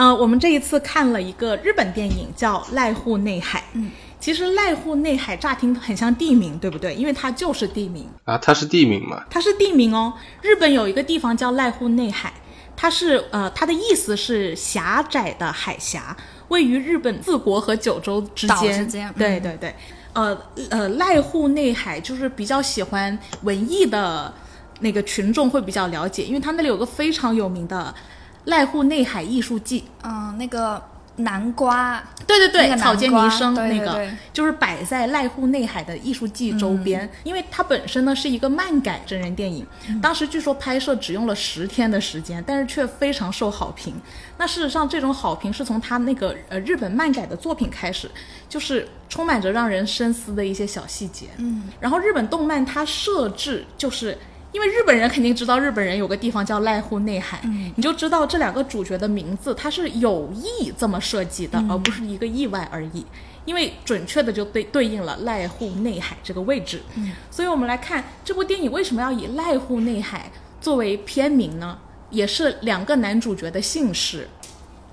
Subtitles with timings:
[0.00, 3.58] 呃，我们这一次看了一个日本电影，叫《濑户内海》。
[3.74, 6.94] 嗯，其实濑户内海乍听很像地名，对不对？
[6.94, 9.22] 因为它就是地名，啊，它是地名嘛？
[9.28, 10.14] 它是地名哦。
[10.40, 12.32] 日本有一个地方叫濑户内海，
[12.74, 16.16] 它是呃，它的意思是狭窄的海峡，
[16.48, 18.78] 位于日本四国和九州之岛间。
[18.78, 19.74] 之间嗯对对对，
[20.14, 20.34] 呃
[20.70, 24.32] 呃，濑户内海就是比较喜欢文艺的
[24.80, 27.94] 那个群众会比较了解，因为它那里有个非常有名的
[28.46, 29.84] 濑户内海艺术季。
[30.02, 30.82] 嗯，那个
[31.16, 39.66] 南瓜，对对对，那个草间弥生那个就是摆在濑户内海的艺术季周边，因为它本身呢是一个漫改真人电影，
[40.00, 43.94] 当时据说拍摄只用了十天的时间，但是却非常受好评。
[44.38, 48.10] 那事实上，这种好评是从他那个呃日本漫改的作品开始，
[48.48, 51.26] 就是充满着让人深思的一些小细节。
[51.36, 54.16] 嗯，然后日本动漫它设置就是。
[54.52, 57.40] 因为日本人肯定知道日本人有个地方叫濑户内海，
[57.76, 63.04] 你就知道这两个主角的名字它是有意这么设计的，而不是一个意外而已。
[63.46, 66.82] 因为准确的就对对应了濑户内海这个位置，
[67.30, 71.78] 所以我们来看这部电影为什么要以濑户内海作为片名呢？
[72.10, 74.28] 也是两个男主角的姓氏。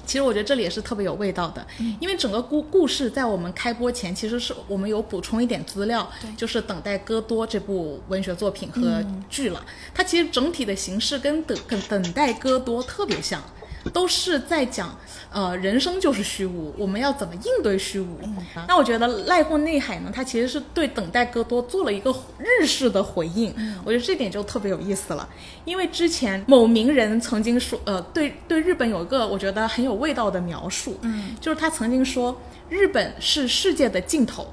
[0.07, 1.67] 其实我觉得这里也是特别有味道的，
[1.99, 9.63] 因为整个故故事在我们开播前，其实是我们有补充一点资料，就是《等待戈多》这部文学作品和剧了。
[9.93, 13.43] 它其实整体的形式跟等跟《等待戈多》特别像，
[13.89, 14.97] 都是在讲，
[15.31, 18.19] 呃，人生就是虚无，我们要怎么应对虚无。
[18.67, 25.27] 那我觉得濑户内海呢，它其实是对《等待戈多》做了一个日式的回应，我觉得这点就特别有意思了。
[25.65, 34.47] 因为之前某名人曾经说，呃，对对日本有一个我觉得很有味道的描述，嗯，就是他曾经说，日本是世界的尽头，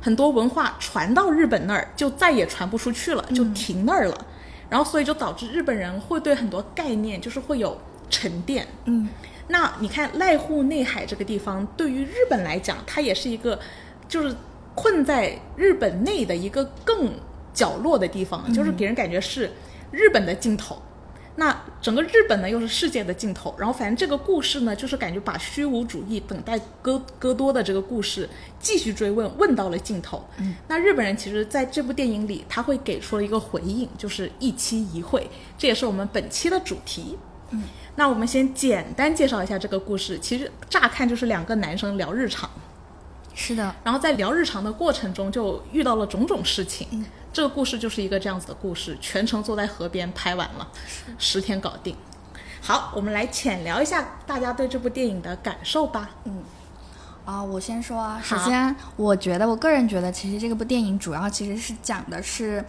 [0.00, 4.26] 很多文化传到日本那儿就再也传不出去了，就停那儿了。
[4.70, 9.08] 然后所以就导致日本人会对很多概念就是会有沉淀，嗯，
[9.48, 13.58] 那你看濑户内海这个地方，对于日本来讲，它也是一个
[14.08, 14.34] 就是
[14.74, 17.12] 困在日本内的一个更
[17.52, 19.50] 角落的地方，就是给人感觉是
[19.90, 20.80] 日本的尽头。
[21.36, 23.54] 那整个日本呢，又是世界的尽头。
[23.56, 30.28] 然后，反正这个故事呢，就是感觉把虚无主义等待戈戈多的这个故事继续追问，问到了尽头。
[30.38, 37.16] 嗯，那日本人其实在这部电影里，他会给出了一个回应，就是一期一会，这也是我们本期的主题。
[37.50, 37.62] 嗯，
[37.98, 40.16] 那我们先简单介绍一下这个故事。
[40.20, 42.48] 其实乍看就是两个男生聊日常，
[43.34, 47.04] 是的，然后在聊日常的过程中就遇到了种种事情。
[47.32, 50.68] 这个故事就是一个这样子的故事，全程坐在河边拍完了，
[51.18, 51.96] 十天搞定。
[52.62, 56.10] 好，我们来浅聊一下大家对这部电影的感受吧。
[56.22, 56.44] 嗯
[57.24, 58.20] 啊、我先说啊。
[58.22, 62.64] 首先，我觉得我个人觉得，其实这个部电影主要其实是讲的是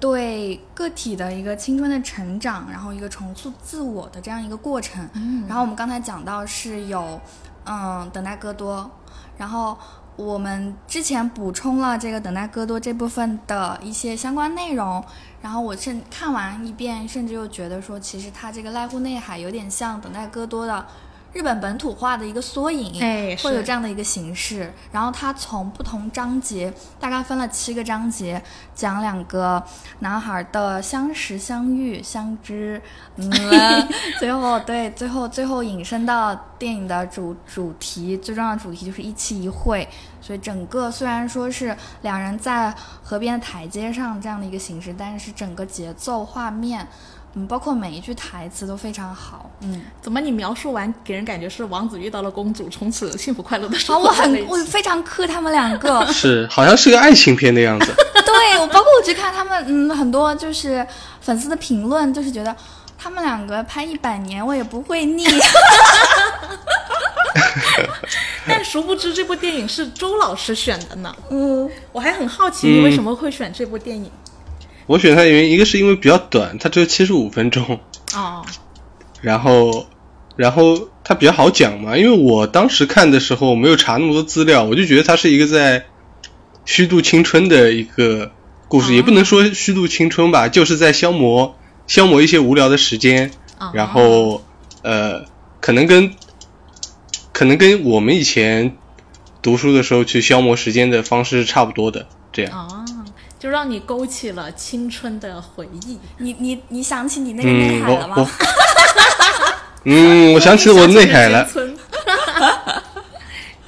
[0.00, 5.06] 对个体的一个青春的成长，然后一个重塑自我的这样一个过程。
[5.12, 7.20] 嗯然后我们刚才讲到是有，
[7.66, 8.90] 嗯，等待戈多，
[9.36, 9.76] 然后
[10.16, 15.04] 我们之前补充了这个等待戈多这部分的一些相关内容。
[15.42, 20.86] 然后我甚看完一遍，甚至又觉得说，其实他这个濑户内海有点像等待戈多的
[21.32, 24.72] 日本本土化的一个缩影，哎会有这样的一个形式。
[24.90, 28.42] 然后它从不同章节，大概分了七个章节，
[28.74, 29.62] 讲两个
[30.00, 32.82] 男孩的相识、相遇、相知，
[33.16, 33.30] 嗯，
[34.18, 39.88] 最后对，最后最后引申到电影的主主题，最重要的主题就是一期一会。
[40.22, 42.70] 所以整个虽然说是两人在
[43.02, 46.86] 河边的台阶上这样的一个形式，但是整个节奏、画面，
[47.34, 49.82] 嗯，包括每一句台词都非常好，嗯。
[50.02, 54.40] 怎么你描述完给人感觉是王子遇到了公主，从此幸福快乐的生啊，我活在一起？
[54.42, 57.94] 很我非常磕他们两个， 是，好像是个爱情片的样子。
[58.26, 60.86] 对我包括我去看他们，嗯，很多就是
[61.20, 62.54] 粉丝的评论，就是觉得
[62.98, 65.24] 他们两个拍一百年我也不会腻。
[68.46, 71.14] 但殊不知这部电影是周老师选的呢。
[71.30, 74.10] 嗯，我还很好奇你为什么会选这部电影？
[74.90, 77.78] 我选它的原因，一个是因为比较短，它只有七十五分钟，
[78.12, 78.44] 哦，
[79.20, 79.86] 然后，
[80.34, 81.96] 然后它比较好讲嘛。
[81.96, 85.86] 因为我当时看的时候没有查那么多资料，我就觉得它是一个在
[86.64, 88.32] 虚度青春的一个
[88.66, 91.54] 故事，也不能说虚度青春吧，就是在消磨
[91.86, 94.42] 消磨一些无聊的时间，哦然后
[94.82, 95.24] 呃，
[95.60, 96.14] 可能跟
[97.32, 98.76] 可能跟我们以前
[99.40, 102.52] 读书的时候去消磨时间的方式是差不多的，这样。
[102.58, 102.84] 啊，
[103.40, 105.98] 就让你勾起了青春的回忆。
[106.18, 108.16] 你你你想起你那个内嗯，海了吗？
[109.84, 111.48] 嗯，我想起我内海了。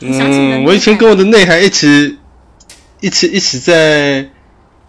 [0.01, 2.19] 嗯，我以前跟我的内海一起，
[3.01, 4.29] 一起一起在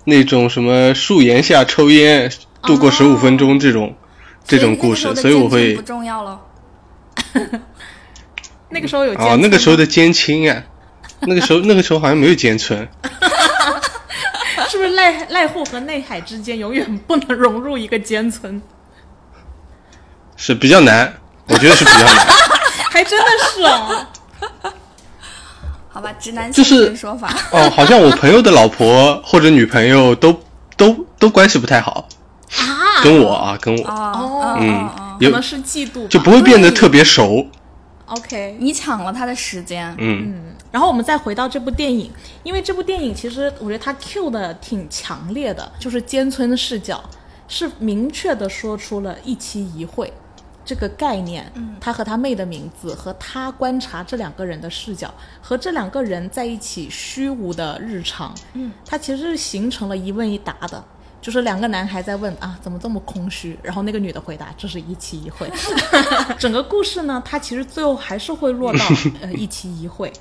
[0.03, 2.29] 那种什么树檐下抽烟，
[2.63, 3.95] 度过十五分钟这种、
[4.43, 6.41] 这种故事，所以我会不重要了。
[8.69, 10.61] 那个时候有哦，那个时候的监亲啊，
[11.21, 12.85] 那个时候那个时候好像没有监村，
[14.73, 18.59] 是不是濑濑户和内海之间永远不能融入一个监村？
[20.35, 21.13] 是比较难，
[21.45, 22.27] 我觉得是比较难。
[22.89, 24.07] 还真的是哦。
[25.89, 27.31] 好吧，直男就是说法。
[27.51, 30.41] 哦，好像我朋友的老婆或者女朋友都
[30.75, 32.07] 都都关系不太好
[32.57, 37.45] 啊，跟我啊，跟我哦，嗯，可能是嫉妒，就不会变得特别熟。
[38.13, 39.89] OK，你抢了他的时间。
[39.97, 42.11] 嗯嗯，然后我们再回到这部电影，
[42.43, 47.03] 因为这部电影其实我觉得它 Q 的挺强烈的，就是尖村视角，
[47.47, 50.11] 是明确的说出了一期一会
[50.63, 51.51] 这个概念。
[51.55, 60.83] 嗯，他和他妹的名字和他观察这两个人的视角和这两个人在一起虚无的日常，嗯，它其实是形成了一问一答的。
[61.23, 63.57] 就是两个男孩在问啊，怎么这么空虚？
[63.63, 65.49] 然后那个女的回答，这是一期一会。
[66.37, 68.85] 整个故事呢，它其实最后还是会落到
[69.23, 70.11] 呃一期一会。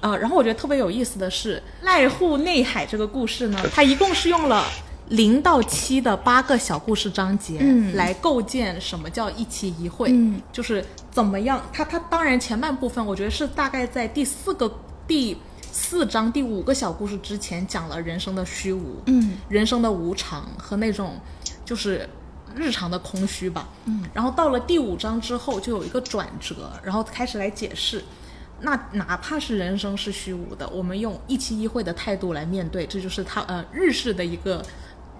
[0.00, 4.62] 呃，然后我觉得特别有意思的是濑户内海这个故事呢，它一共是用了
[5.08, 11.62] 零到七的八个小故事章节，嗯来构建什么叫一期一会，嗯就是怎么样。
[11.72, 14.70] 它它当然前半部分我觉得是大概在第四个
[15.08, 15.34] 第
[15.76, 21.20] 四章第五个小故事之前讲了人生的虚无，嗯人生的无常和那种
[21.66, 22.08] 就是
[22.54, 23.68] 日常的空虚吧。
[23.84, 28.02] 嗯，然后到了第五章之后就有一个转折，然后开始来解释。
[28.62, 34.64] 那哪怕是人生是虚无的，我们用一期一会的态度来面对，这就是他呃日式的一个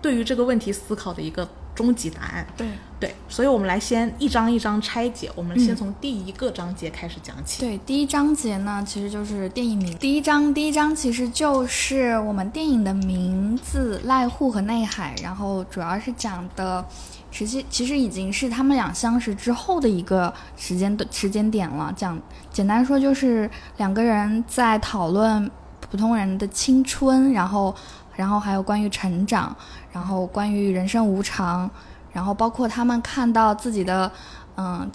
[0.07, 2.47] 对于这个问题思考的一个终极答案。
[2.57, 2.65] 对
[3.01, 7.61] 对，所以我们来先一章一章拆解，我们先从第一个章节开始讲起。
[7.61, 9.93] 对，第一章节呢，其实就是电影名。
[9.99, 16.87] 第一章，第一章其实就是我们电影的名字《濑户和内海》，然后主要是讲的，
[17.33, 21.93] 实际其实已经是他们俩相识之后的一个时间的时间点了。
[21.97, 22.17] 讲
[22.53, 25.51] 简单说就是两个人在讨论
[25.91, 27.75] 普通人的青春，然后
[28.15, 29.55] 然后还有关于成长，
[29.93, 31.69] 然后关于人生无常，
[32.13, 34.11] 然后包括他们看到自己的
[34.57, 34.91] 嗯，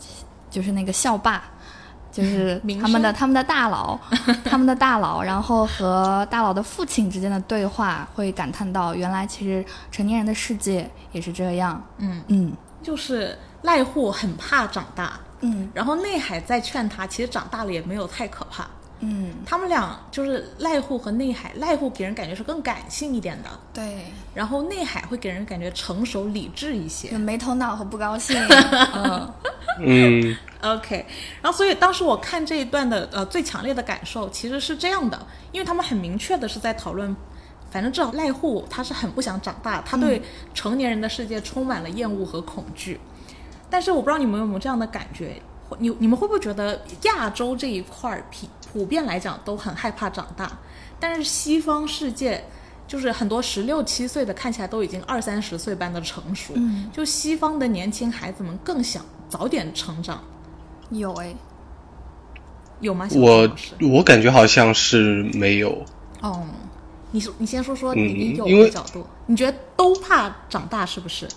[0.49, 1.41] 就是那个校霸。
[2.11, 3.97] 就是他们的他们的大佬，
[4.43, 11.81] 他们的大佬，然后和大佬的父亲之间的对话，会感叹到，原来其实成年人的世界也是这样。
[11.99, 12.51] 嗯嗯
[12.83, 18.67] 就是赖户很怕长大，嗯然后内海在劝他，其实长大了也没有太可怕。
[19.01, 27.09] 嗯，他们俩就是濑户和内海，濑户给人感觉是更感性一点的，对，然后内海会给人感觉成熟理智一些。
[27.09, 27.17] 就。
[27.17, 28.37] 没头脑和不高兴。
[28.95, 29.33] 嗯。
[29.79, 30.37] 嗯。
[30.61, 31.03] OK，
[31.41, 35.19] 然后所以当时我看这一段的呃最强烈的感受其实是这样的，
[35.51, 37.15] 因为他们很明确的是在讨论，
[37.71, 40.21] 反正至少濑户他是很不想长大，他对
[40.53, 42.99] 成年人的世界充满了厌恶和恐惧。
[43.71, 50.51] 但是我不知道你们有没有这样的感觉，会你你们会不会觉得亚洲这一块儿普普遍来讲都很害怕长大，
[50.99, 52.45] 但是西方世界
[52.87, 60.23] 就是很多十六七岁的看起来都已经二三十岁般的成熟，嗯就西方的年轻孩子们更想早点成长。
[60.89, 61.33] 有哎，
[62.81, 63.07] 有吗？
[63.13, 63.49] 我
[63.93, 65.83] 我感觉好像是没有。
[66.21, 66.45] 哦，
[67.11, 71.27] 你你先说说嗯你你有的角度，你觉得都怕长大是不是？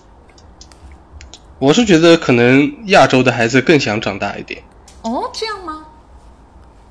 [1.61, 4.63] 我是觉得可能亚洲的孩子更想长大一点。
[5.03, 5.87] 哦，这样吗？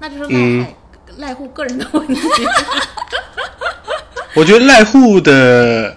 [0.03, 0.75] 那就是嗯赖海
[1.17, 2.19] 赖户个人的问题。
[4.35, 5.95] 我觉得赖户的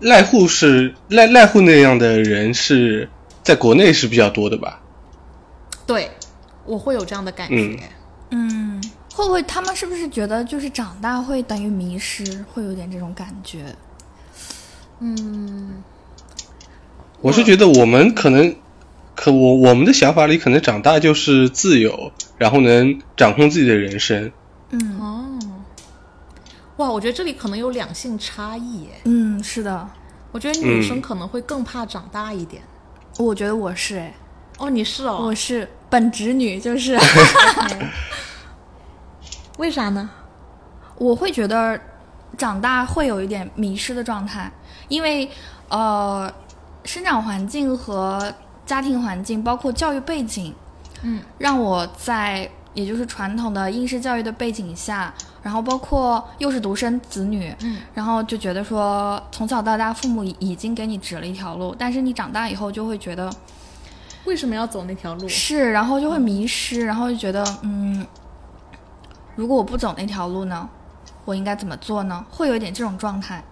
[0.00, 3.08] 赖户是赖赖户那样的人是
[3.42, 4.80] 在国内是比较多的吧？
[5.86, 6.10] 对，
[6.66, 7.78] 我会有这样的感觉。
[8.32, 8.82] 嗯，
[9.14, 13.64] 会不会他们是不是觉得就是长大会等于迷失，会有点这种感觉？
[15.00, 15.82] 嗯，
[17.22, 18.54] 我是觉得我们可能，
[19.20, 24.30] 可我我们的想法里可能长大就是自由，然后能掌控自己的人生。
[24.70, 25.38] 嗯哦，
[26.76, 28.90] 哇，我觉得这里可能有两性差异耶。
[29.06, 29.88] 嗯，是的，
[30.30, 32.62] 我觉得女嗯生可能会更怕长大一点。
[33.18, 34.14] 我觉得我是哎，
[34.58, 36.96] 哦，你是哦我，是本直女，就是。
[39.58, 40.08] 为啥呢？
[40.96, 41.80] 我会觉得
[42.36, 44.48] 长大会有一点迷失的状态，
[44.86, 45.28] 因为
[45.68, 46.32] 呃，
[46.84, 48.32] 生长环境和
[48.68, 50.54] 家庭环境，包括教育背景，
[51.00, 63.32] 嗯，让我在也就是传统的应试教育的背景下，然后包括又是独生子女，嗯，然后就觉得说从小到大父母已已经给你指了一条路，但是你长大以后就会觉得
[64.26, 65.26] 为什么要走那条路？
[65.26, 68.06] 是，然后就会迷失，然后就觉得嗯，
[69.34, 70.68] 如果我不走那条路呢，
[71.24, 72.22] 我应该怎么做呢？
[72.30, 73.42] 会有一点这种状态。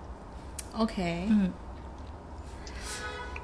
[0.76, 1.50] OK，嗯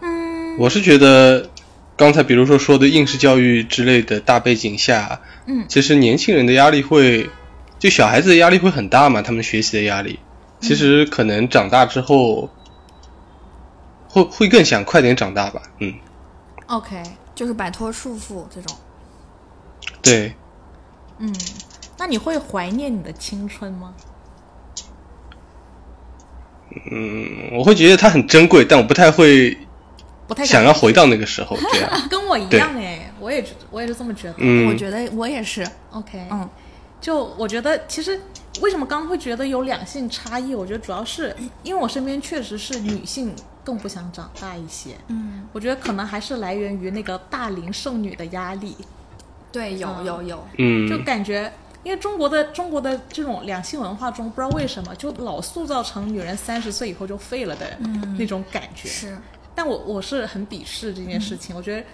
[0.03, 1.49] 嗯我是觉得，
[1.97, 7.31] 刚才比如说说的应试教育之类的大背景下，嗯其实年轻人的压力会，
[7.79, 10.19] 就小孩子的压力会很大嘛，他们学习的压力。
[10.61, 12.49] 其实可能长大之后，
[14.09, 15.63] 会会更想快点长大吧。
[15.81, 15.95] 嗯
[16.67, 17.03] ，OK，
[17.35, 18.77] 就是摆脱束缚这种。
[20.01, 20.35] 对，
[21.19, 21.35] 嗯，
[21.99, 23.95] 那你会怀念你的青春吗？
[26.91, 29.57] 嗯，我会觉得它很珍贵，但我不太会
[30.33, 31.57] 不太想要回到那个时候。
[31.73, 34.35] 这样，跟我一样哎，我也觉我也是这么觉得。
[34.39, 35.67] 嗯，我觉得我也是。
[35.91, 36.49] OK，嗯，
[37.01, 38.19] 就我觉得其实
[38.61, 40.55] 为什么刚刚会觉得有两性差异？
[40.55, 44.91] 我觉得主要是因为我身边确实是女性更不想长大一些。
[45.09, 48.77] 嗯，我觉得可能还是来源于那个大龄剩女的压力，
[49.53, 50.89] 对，有有有嗯。
[50.89, 51.53] 就嗯，感觉。
[51.85, 57.77] 因为中国的中国的这种两性文化中，不知道为什么就老塑造成女人三十岁以后就废了的
[58.17, 58.89] 那种感觉。
[58.89, 59.19] 是，
[59.55, 61.55] 但我我是很鄙视这件事情。
[61.55, 61.85] 我觉得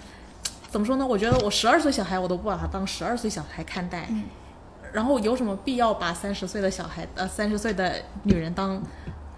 [0.70, 1.06] 怎么说呢？
[1.06, 4.08] 我觉得我十二岁小孩我都不把他当十二岁小孩看待，
[4.92, 8.82] 然后有什么必要把三十岁的小孩呃三十岁的女人当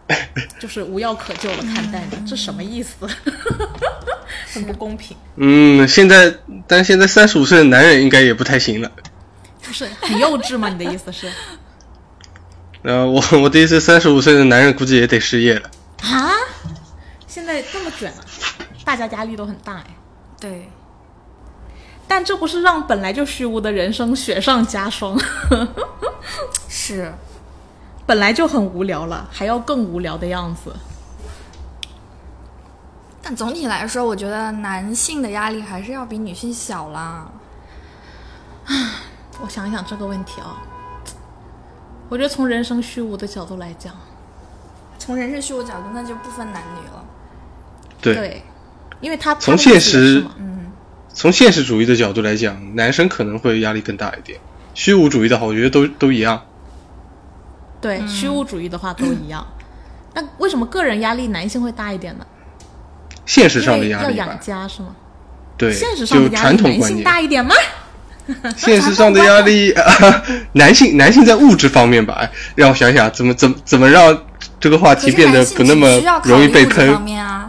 [0.60, 2.24] 就是无药可救的看待呢？
[2.28, 3.06] 这什么意思？
[4.52, 6.32] 很不公平，嗯，现在，
[6.66, 8.90] 但现在三十五岁的男人应该也不太行了。
[9.62, 10.68] 就是很幼稚吗？
[10.68, 11.30] 你的意思是
[12.82, 15.70] 呃，我我的意思，三十五岁的男人估计也得失业了。
[16.02, 16.32] 啊？
[17.40, 18.20] 现在这么卷啊？
[18.84, 19.86] 大家压力都很大哎。
[20.38, 20.68] 对，
[22.06, 25.18] 但这不是让本来就虚无的人生雪上加霜，
[26.68, 27.10] 是。
[28.06, 30.74] 本来就很无聊了，还要更无聊的样子。
[33.22, 37.26] 但总体来说，我觉得男性的压力还是要比女性小啦。
[39.40, 40.60] 我想一想这个问题啊，
[42.10, 43.94] 我觉得从人生虚无的角度来讲，
[44.98, 46.99] 从人生虚无角度，那就不分男女了。
[48.00, 48.42] 对，
[49.00, 50.70] 因为他从现实嗯，
[51.12, 54.38] 从现实主义的角度来讲，男生可能会压力更大一点。
[54.74, 56.40] 虚无主义的话，我觉得都都一样。
[57.80, 59.46] 对，虚无主义的话都一样。
[60.14, 62.26] 那为什么个人压力男性会大一点呢？
[63.26, 64.94] 现实上的压力要养家是吗？
[65.56, 67.04] 对，现实上的就压力男性传统观念。
[67.04, 67.54] 大一点吗？
[68.56, 69.74] 现实上的压力，
[70.54, 74.16] 男性男性在物质方面吧，哎让我想想，怎么怎么怎么让
[74.60, 75.88] 这个话题变得不那么
[76.24, 77.02] 容易被虑物质方喷？
[77.02, 77.39] 面啊。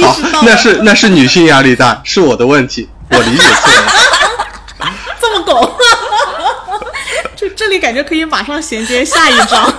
[0.00, 3.92] 好， 那是那是女性压力大，是我的问题，我理解错了。
[5.20, 5.76] 这么狗，
[7.34, 9.72] 就这里感觉可以马上衔接下一章。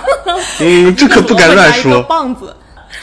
[0.60, 2.02] 嗯，这可不敢乱说。
[2.02, 2.54] 棒子。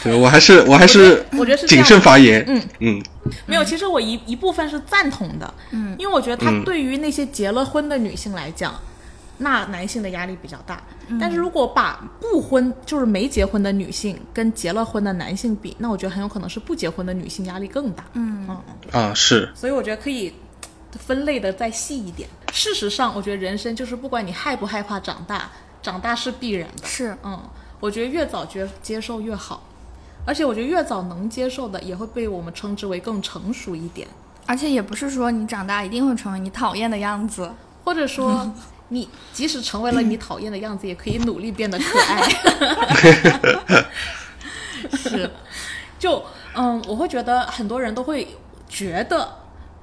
[0.01, 2.43] 对我还是我还是我觉得是这谨样慎发言。
[2.47, 3.03] 嗯嗯
[3.45, 8.73] 没有，其实我一一部分是赞同的，嗯，因为我觉得他对于那些结了婚的女性来讲，
[9.37, 10.81] 那男性的压力比较大。
[11.19, 18.05] 但是如果把不婚就是没结婚的女性跟结了婚的男性比，那我觉得很有可能是不结婚的女性压力更大。
[18.13, 18.57] 嗯嗯
[18.91, 20.33] 啊是，所以我觉得可以
[20.97, 22.29] 分类的再细一点。
[22.53, 25.49] 事实上，我觉得人生就是不管你害不害怕长大，
[25.81, 26.87] 长大是必然的。
[26.87, 27.37] 是嗯，
[27.79, 29.61] 我觉得越早接接受越好，
[30.25, 34.07] 而且我觉得越早能接受的，也会被我们称之为更成熟一点，
[34.45, 37.51] 而且也不是说你长大一定会成为你讨厌的样子。
[37.83, 38.49] 或者说。
[38.89, 42.29] 你即使成为了你讨厌的样子，也可以努力变得可爱。
[44.97, 45.29] 是，
[45.97, 46.23] 就
[46.53, 48.27] 嗯，我会觉得很多人都会
[48.67, 49.27] 觉得，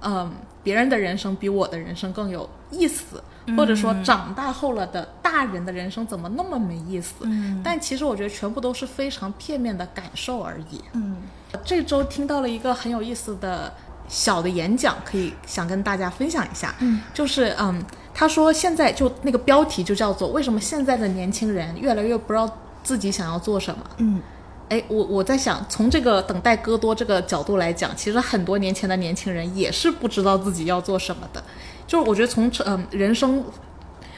[0.03, 3.23] 嗯，别人的人生比我的人生更有意思，
[3.57, 7.15] 或者说长大后了的大人的人生怎么那么没意思？
[7.23, 10.81] 嗯，但其实我觉得全部都是非常片面的感受而已。
[10.93, 11.17] 嗯，
[11.65, 13.73] 这周听到了一个很有意思的
[14.11, 16.75] 小的演讲，可以想跟大家分享一下。
[16.81, 23.81] 嗯，就是嗯，他说现在就那个标题就叫做“为什么现在的年轻人越来越不知道自己想要做什么”。
[23.99, 24.21] 嗯，
[24.69, 31.43] 哎，我我在想，从这个等待戈多这个角度来讲，其实很多年前的年轻人也是不知道自己要做什么的。
[31.87, 33.45] 就是我觉得从嗯、人生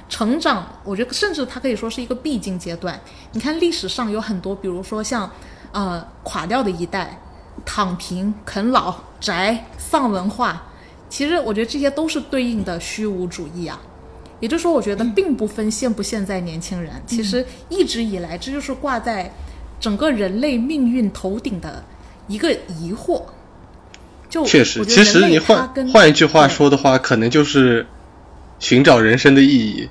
[0.08, 2.98] 成长，我觉得甚至它可以说是一个必经阶段。
[3.32, 5.30] 你看历史上有很多，比如说像
[5.72, 7.18] 呃垮掉的一代、
[7.64, 10.62] 躺平、啃老、宅、丧文化，
[11.08, 13.80] 其实我觉得这些都是对应的虚无主义啊。
[14.40, 19.32] 也就是说，我觉得并不分现不现在年轻人，其实一直以来这就是挂在
[19.78, 21.84] 整个人类命运头顶的
[22.26, 23.22] 一个疑惑。
[24.28, 27.86] 就确实，其实你换换一句话说的话，可能就是
[28.58, 29.88] 寻找人生的意义。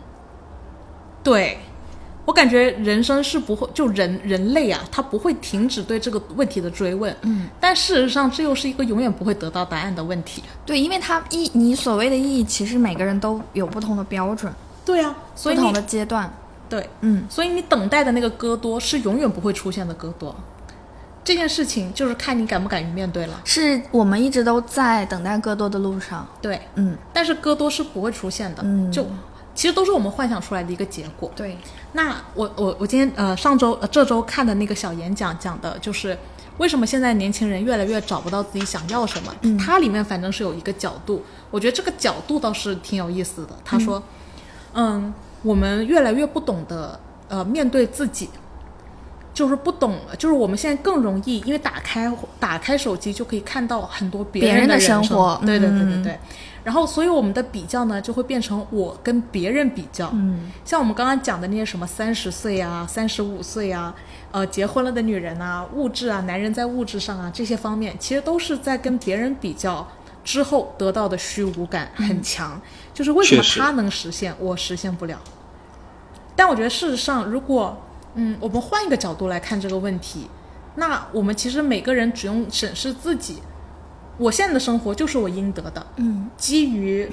[1.23, 1.59] 对，
[2.31, 7.13] 我感觉人生是不会，就人人类啊，他不会停止对这个问题的追问。
[7.23, 10.41] 嗯，但事实上，这又是一个永远不会得到答案的问题。
[10.65, 14.49] 对，因为它意你所谓的意义，其实每个人都有不同的标准，
[14.85, 16.33] 对啊，所以你不同的阶段。
[16.69, 20.33] 对，嗯，所以你等待的那个戈多是永远不会出现的戈多。
[21.25, 23.41] 这件事情就是看你敢不敢于面对了。
[23.43, 26.25] 是我们一直都在等待戈多的路上。
[26.41, 29.05] 对，嗯，但是戈多是不会出现的，嗯就
[29.61, 31.31] 其实都是我们幻想出来的一个结果。
[31.35, 31.55] 对，
[31.91, 36.17] 那我我我今天呃上周呃这周看的那个小演讲讲的就是
[36.57, 39.31] 为什么现在年轻人越来越找不到自己想要什么。
[39.59, 43.55] 它里面反正是有一个角度，我觉得这个角度倒是挺有意思的。
[43.63, 44.01] 他说，
[44.73, 45.13] 嗯
[45.43, 48.31] 我们越来越不懂得呃面对自己。
[49.33, 56.19] 就是不懂，就是我们现在更容易，因为打开打开手机就可以看到很多别别人的生活对对对对嗯对。
[56.63, 60.09] 然后，所以我们的比较呢，就会变成我跟别人比较。
[60.13, 63.95] 嗯，像我们刚刚讲的那些什么三十岁啊、三十五岁啊、
[64.31, 69.87] 呃结婚了的女人啊、物质啊、男人在物质上啊这些方面，其实都是在跟别人比较
[70.23, 72.61] 之后得到的虚无感很强。
[72.93, 75.17] 就是为什么他能实现，我实现不了？
[76.35, 77.81] 但我觉得事实上，如果
[78.15, 80.27] 嗯，我们换一个角度来看这个问题，
[80.75, 83.41] 那我们其实每个人只用审视自己，
[84.17, 87.09] 我现在的生活就是我应得的，嗯，基于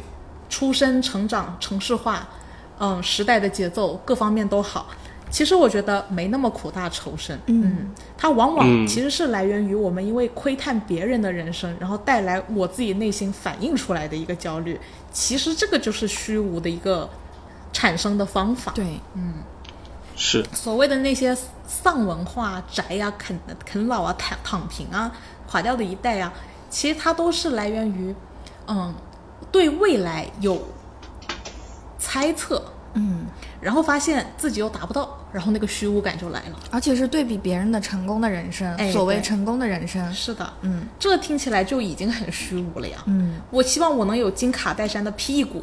[0.49, 2.28] 出生、成长、城市化，
[2.78, 4.87] 嗯，时代的节奏各方面都好。
[5.31, 7.90] 其实我觉得没那么苦大仇深，嗯。
[8.17, 8.87] 它往往嗯。
[8.87, 14.81] 其实是来源于我们因为窥探别人的人生，然后带来我自己内心反映出来的一个焦虑。
[15.12, 17.09] 其实这个就是虚无的一个
[17.75, 18.73] 产生的方法。
[18.75, 19.35] 对，嗯。
[20.17, 20.43] 是。
[20.55, 21.37] 所谓的那些
[21.67, 25.12] 丧文化、宅呀、啃啃老啊、躺躺平啊、
[25.47, 26.33] 垮掉的一代啊，
[26.70, 28.14] 其实它都是来源于，
[28.66, 28.94] 嗯，
[29.50, 30.60] 对未来有
[31.98, 32.62] 猜测，
[32.94, 33.26] 嗯，
[33.60, 36.58] 然后发现自己又达不到，然后那个虚无感就来了。
[36.70, 40.12] 而且是对比别人的成功的人生，哎所谓成功的人生。
[40.12, 42.98] 是的，嗯这听起来就已经很虚无了呀。
[43.06, 45.62] 嗯，我希望我能有金卡戴珊的屁股，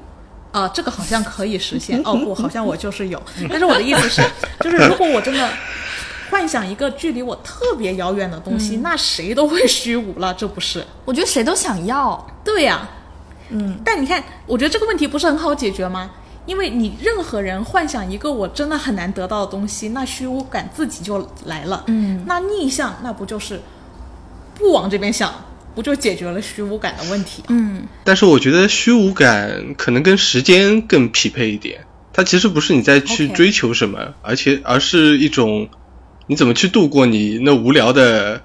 [0.51, 1.99] 啊、这个好像可以实现。
[2.05, 3.21] 哦不，好像我就是有。
[3.49, 4.21] 但是我的意思是，
[4.61, 5.49] 就是如果我真的
[6.29, 10.85] 幻想一个距离我特别遥远的东西，那谁都会虚无了，这不是？
[11.05, 12.25] 我觉得谁都想要。
[12.43, 12.89] 对呀、
[13.49, 16.09] 嗯，但你看，我觉得这个问题不是很好解决吗？
[16.45, 21.83] 因为你任何人幻想一个我真的很难得到的东西，那虚无感自己就来了。
[21.87, 23.59] 嗯，那逆向那不就是
[24.53, 25.33] 不往这边想，
[25.73, 27.43] 不就解决了虚无感的问题？
[27.49, 31.85] 嗯，但是我觉得虚无感可能跟时间更匹配一点。
[32.13, 35.67] 它其实不是你在去追求什么而且而是一种
[36.27, 38.41] 你怎么去度过你那无聊的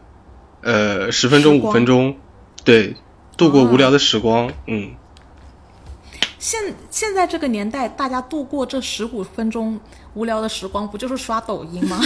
[0.63, 2.17] 呃十分钟五分钟，
[2.65, 2.95] 对，
[3.37, 4.53] 度过哦无聊的时光。
[4.67, 4.91] 嗯，
[6.39, 9.81] 现现在这个年代，大家度过这十五分钟
[10.15, 12.01] 无聊的时光，不就是刷抖音吗？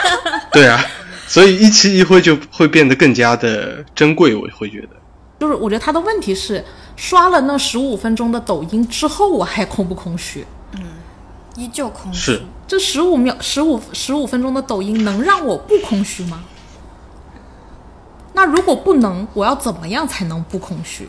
[0.52, 0.80] 对啊，
[1.26, 4.88] 所以一期一会就会变得更加的珍贵，我会觉得。
[5.40, 6.64] 就是我觉得他的问题是，
[6.96, 10.44] 刷了那十五分钟的抖音之后，我还空不空虚？
[10.72, 10.82] 嗯
[11.56, 12.32] 依旧空虚。
[12.32, 16.42] 是这十五秒、十五十五分钟的抖音能让我不空虚吗？
[18.34, 21.08] 那如果不能，我要怎么样才能不空虚？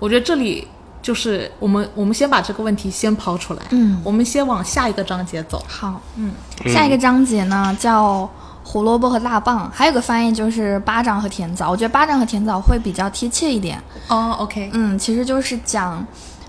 [0.00, 0.66] 我觉得这里
[1.02, 5.62] 就是我们我们先把这个问题先抛出来，嗯我们先往下一个章节走。
[5.68, 6.32] 好，嗯，
[6.66, 8.28] 下一个章节呢叫
[8.64, 11.70] 胡萝卜和大棒，还有个翻译就是巴掌和甜枣。
[11.70, 13.80] 我觉得巴掌和甜枣会比较贴切一点。
[14.08, 16.04] 哦，OK，嗯，其实就是讲，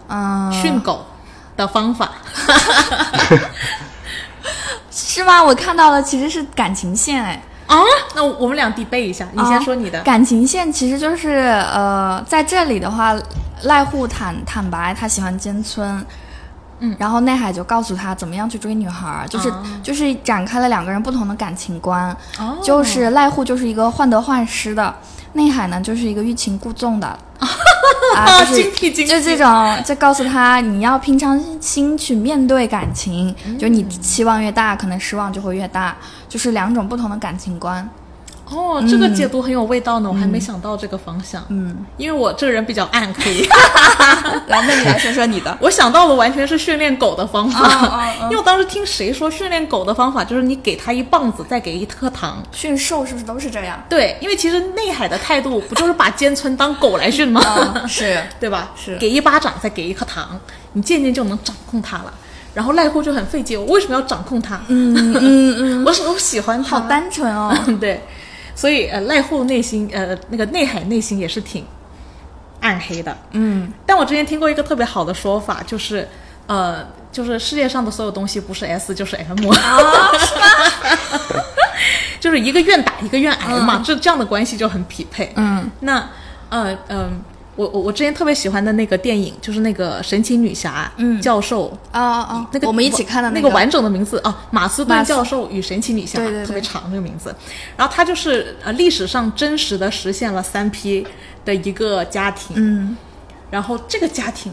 [0.07, 1.05] 嗯、训狗
[1.57, 2.09] 的方法。
[4.91, 5.43] 是吗？
[5.43, 7.77] 我看到了其实是感情线，哎，啊，
[8.15, 10.01] 那我们俩 debate 一下，你先说你的。
[10.01, 11.29] 感情线其实就是
[11.73, 13.15] 呃，在这里的话，
[13.63, 16.05] 赖户坦坦白他喜欢尖村，
[16.79, 16.95] 嗯。
[16.99, 22.57] 然后内海就告诉他怎么样去追女孩儿，就是、哦就是展开了两个人不同的感情观，哦。
[22.61, 24.93] 就是赖户就是一个患得患失的，
[25.33, 27.07] 内海呢就是一个欲擒故纵的。
[28.15, 35.95] 啊， 就是精辟精辟就这种，就告诉他你要平常心去面对感情，就你期望越大，可能失望就会越大，
[36.27, 37.87] 就是两种不同的感情观。
[38.51, 41.43] 哦，这个解读很有味道呢，我还没想到这个方向。
[41.49, 43.47] 嗯，因为我这个人比较暗黑，
[44.47, 45.55] 来，那你来说说你的。
[45.61, 48.03] 我想到的完全是训练狗的方法。
[48.23, 52.41] 因为我当时听谁说训练狗的方法就是你给它一棒子，再给一颗糖。
[52.51, 53.81] 驯兽是不是都是这样？
[53.89, 57.41] 对，因为其实内海的态度不就是把尖村当狗来训吗？
[57.41, 58.71] 啊是对吧？
[58.75, 60.39] 是给一巴掌，再给一颗糖，
[60.73, 62.13] 你渐渐就能掌控它了。
[62.53, 64.59] 然后赖户就很费解，我为什么要掌控它？
[64.67, 67.55] 嗯嗯嗯，我是我喜欢它，好单纯哦。
[67.79, 68.03] 对，
[68.55, 71.65] 所以呃，赖户内心呃那个内海内心也是挺
[72.59, 73.15] 暗黑的。
[73.31, 73.71] 嗯。
[73.85, 76.07] 但我之前听过一个特别好的说法，就是
[76.47, 79.37] 呃，就是世界上的所有东西不是 S 就是 M，、
[82.19, 85.31] 就是一个愿打一个愿挨嘛，这这样的关系就很匹配。
[85.35, 85.69] 嗯。
[85.79, 86.07] 那
[86.49, 87.21] 呃嗯、
[87.61, 91.21] 我我我之前特别喜欢的那个电影，就是那个神奇女侠，嗯。
[91.21, 96.45] 教授啊啊，那个我们一起看的那个完整的名字啊，马斯顿教授与神奇女侠，对对对。
[96.47, 97.35] 特别长这个名字。
[97.77, 101.05] 然后他就是呃历史上真实的实现了三 P
[101.45, 102.97] 的一个家庭，嗯。
[103.51, 104.51] 然后这个家庭。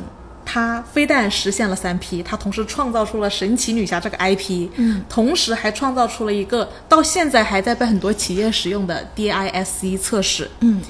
[0.51, 10.81] 他非但实现了三 P，他同时创造出了神奇女侠这个 IP，嗯，同时还创造出了一个到现在还在被很多企业使用的 DISC 测试，嗯。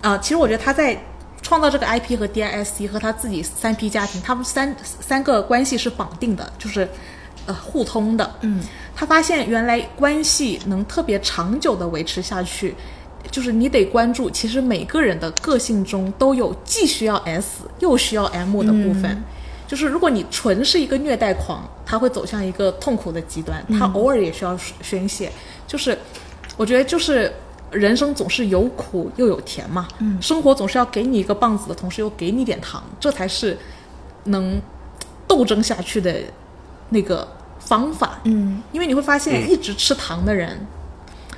[0.00, 0.96] 啊、其实我觉得他在
[1.42, 6.88] 创造这个 IP 和 DISC 和他自己三 P 家庭，他们三三个关系是绑定的，就是
[7.46, 8.34] 呃互通的。
[8.42, 8.62] 嗯，
[8.94, 12.74] 他发现原来关系能特别长久的维持下去，
[13.30, 19.22] 就是你得关注，其实每个人的个性中都有既需要 S 又需要 M 的部分。
[19.66, 25.30] 就是如果你纯是一个虐待狂，他会走向一个痛苦的极端，他偶尔也需要宣泄。
[25.66, 25.96] 就是
[26.56, 27.32] 我觉得就是
[27.70, 33.56] 人生总是有苦又有甜嘛，嗯，生活总是要给你一个棒子的同时又给你点糖，这才是
[34.24, 34.60] 能
[35.28, 36.14] 斗争下去的
[36.88, 37.26] 那个
[37.58, 38.20] 方法。
[38.24, 40.66] 嗯，因为你会发现，一直吃糖的人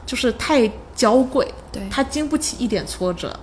[0.06, 3.34] 就是太娇贵，对他经不起一点挫折。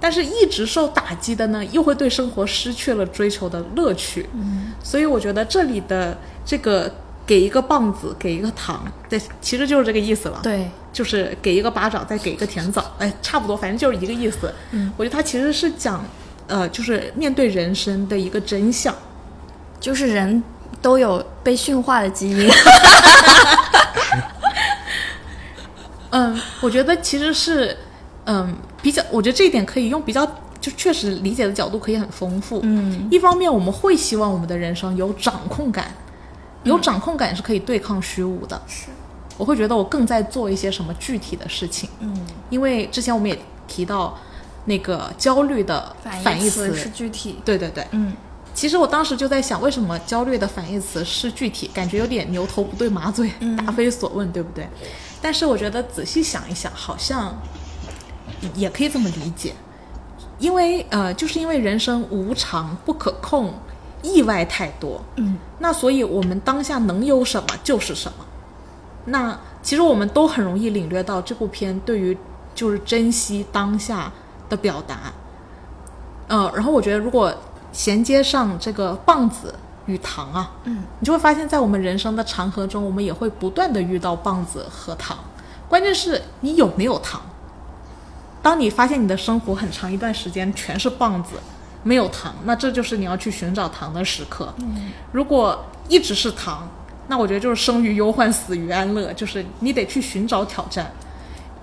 [0.00, 4.28] 但是，一直受打击的呢，又会对生活失去了追求的乐趣。
[4.32, 6.88] 嗯，所以我觉得这里的这个
[7.28, 10.40] 给一个棒子，给一个糖，对，其实就是这个意思了。
[10.42, 14.50] 对，就是给一个巴掌，再给一个甜枣，哎，差不多，反正就是一个意思。
[14.70, 16.02] 嗯，我觉得他其实是讲，
[16.46, 18.94] 呃，就是面对人生的一个真相。
[19.78, 20.42] 就是人
[20.82, 22.50] 都有被驯化的基因。
[26.10, 27.76] 嗯，我觉得其实是，
[28.24, 30.26] 嗯，比较，我觉得这一点可以用比较，
[30.60, 32.58] 就确实理解的角度可以很丰富。
[32.64, 35.92] 嗯，一方面我们会希望我们的人生有掌控感，
[36.68, 38.60] 有掌控感是可以对抗虚无的。
[38.66, 38.86] 是，
[39.36, 41.88] 我会觉得我更在做一些什么具体的事情。
[42.00, 44.16] 嗯，因为之前我们也提到
[44.66, 47.38] 那个焦虑的反义词，是具体。
[47.44, 48.12] 对对对，嗯，
[48.54, 51.70] 其实我当时就在想，为什么焦虑的反义词是具体？
[51.72, 54.68] 感觉有点牛头不对马嘴，答非所问，对不对？
[55.20, 57.34] 但是我觉得仔细想一想，好像
[58.54, 59.52] 也可以这么理解，
[60.38, 63.54] 因为呃，就是因为人生无常、不可控，
[64.02, 68.24] 意外太多，嗯，那所以我们当下能有什么就是什么。
[69.06, 72.16] 那其实我们都很容易领略到这部片对于
[72.54, 74.12] 就是珍惜当下
[74.48, 75.12] 的表达。
[76.28, 77.34] 呃，然后我觉得如果
[77.72, 79.54] 衔接上这个棒子
[79.86, 85.16] 与糖啊，嗯，你就会发现在我们人生的长河中，我们也会不断的遇到棒子和糖。
[85.68, 87.20] 关键是你有没有糖。
[88.40, 91.30] 当你发现你的生活很长一段时间全是棒子，
[91.82, 94.52] 没有糖，那这就是你要去寻找糖的时刻。
[94.58, 96.68] 嗯，如果一直是糖，
[97.06, 100.90] 那我觉得就是生于忧患，死于安乐，就是你得去寻找挑战。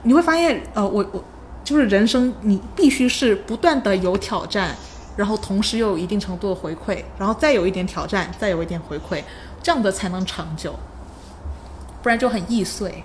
[0.04, 1.24] 你会发现，呃，我我
[1.64, 4.76] 就是人生，你必须是不断的有挑战，
[5.18, 9.24] 然后同时又有一定程度的回馈，然后再有一点挑战，再有一点回馈，
[9.62, 10.74] 这样的才能长久，
[12.02, 13.04] 不然就很易碎。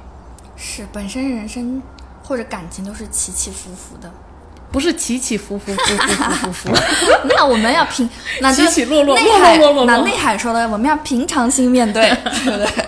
[0.57, 1.83] 是本身人生
[2.23, 4.13] 或者感情都是起起伏伏的。
[4.73, 6.71] 不是起起伏伏，伏伏伏伏伏。
[7.37, 8.09] 那我们要平，
[8.41, 12.09] 那 就起起落落内海落落落落那内海说的，我们要平常心面对，
[12.45, 12.87] 对不对？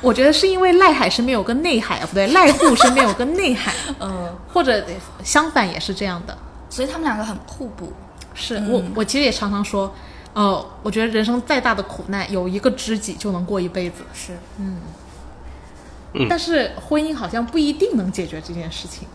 [0.00, 4.84] 我觉得是因为赖海身边有个内海啊，不对，赖户身边有个内海，嗯，或者
[5.24, 6.36] 相反也是这样的。
[6.70, 7.92] 所以他们两个很互补。
[8.34, 9.92] 是我，我其实也常常说，
[10.32, 14.04] 呃，我觉得人生再大的苦难，有一个知己就能过一辈子。
[14.14, 14.78] 是，嗯
[16.28, 19.06] 但是婚姻好像不一定能解决这件事情。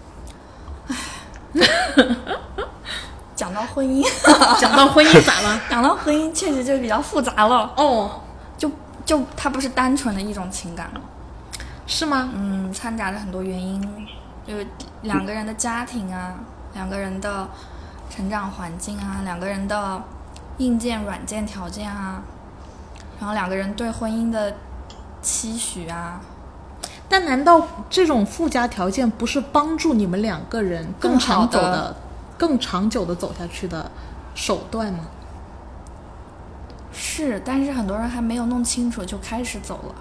[3.35, 4.03] 讲到婚姻，
[4.59, 5.61] 讲到婚姻咋了？
[5.69, 8.21] 讲到婚姻确实就比较复杂了，哦，
[8.57, 8.69] 就
[9.05, 11.01] 就它不是单纯的一种情感了，
[11.87, 12.29] 是吗？
[12.33, 13.81] 嗯，掺杂着很多原因，
[14.47, 14.65] 就是
[15.01, 16.33] 两个人的家庭啊，
[16.73, 17.47] 两个人的
[18.09, 20.01] 成长环境啊，两个人的
[20.57, 22.21] 硬件、软件条件啊，
[23.19, 24.55] 然后两个人对婚姻的
[25.21, 26.21] 期许啊，
[27.09, 31.95] 但难道这种附加条件不是帮助你们两个人更长久的、
[32.37, 33.91] 更长久的走下去的
[34.33, 35.05] 手段吗？
[36.91, 39.95] 是，但是很多人还没有弄清楚就开始走了。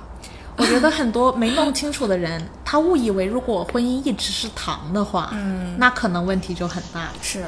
[0.59, 7.13] 我觉得很多没弄清楚的人，他误以为如果婚姻一直是糖的话，嗯，那可能问题就很大了。
[7.23, 7.45] 是，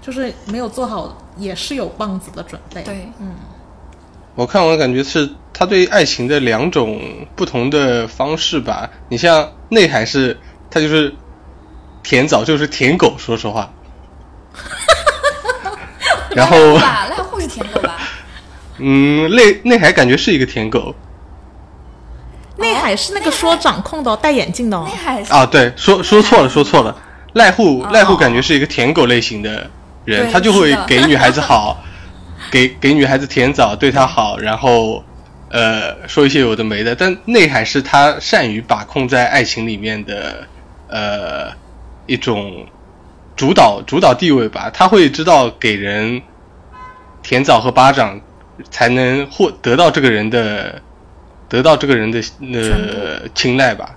[0.00, 2.82] 就是没有做好，也是有棒子的准备。
[2.82, 3.12] 对，
[4.38, 7.00] 我看我感觉是他对爱情的两种
[7.34, 8.88] 不同的方式吧。
[9.08, 10.38] 你像内海是，
[10.70, 11.12] 他就是
[12.04, 13.68] 舔枣，就是舔狗，说实话。
[16.30, 17.96] 然后，吧，赖户是舔狗吧？
[18.78, 20.94] 嗯，内内海感觉是一个舔狗
[22.58, 24.94] 内海是那个说掌控的哦，戴眼镜的哦内。
[24.96, 26.96] 海是啊，对，说说错了，说错了。
[27.32, 29.68] 赖户赖户感觉是一个舔狗类型的
[30.04, 31.82] 人，他就会给女孩子好，
[32.50, 35.04] 给给女孩子甜枣，对她好，然后
[35.50, 36.94] 呃说一些有的没的。
[36.94, 40.46] 但内海是他善于把控在爱情里面的
[40.88, 41.52] 呃
[42.06, 42.66] 一种
[43.36, 46.20] 主导主导地位吧，他会知道给人
[47.22, 48.20] 甜枣和巴掌，
[48.70, 50.80] 才能获得到这个人的
[51.48, 53.94] 得到这个人的呃青睐吧。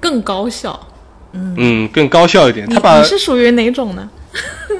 [0.00, 0.88] 更高效。
[1.32, 2.68] 嗯，更高效一点。
[2.68, 4.10] 他把你是属于哪种呢？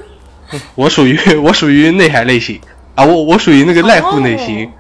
[0.75, 2.61] 我属于 我属于内海类型
[2.95, 4.71] 啊，我我属于那个赖户类型。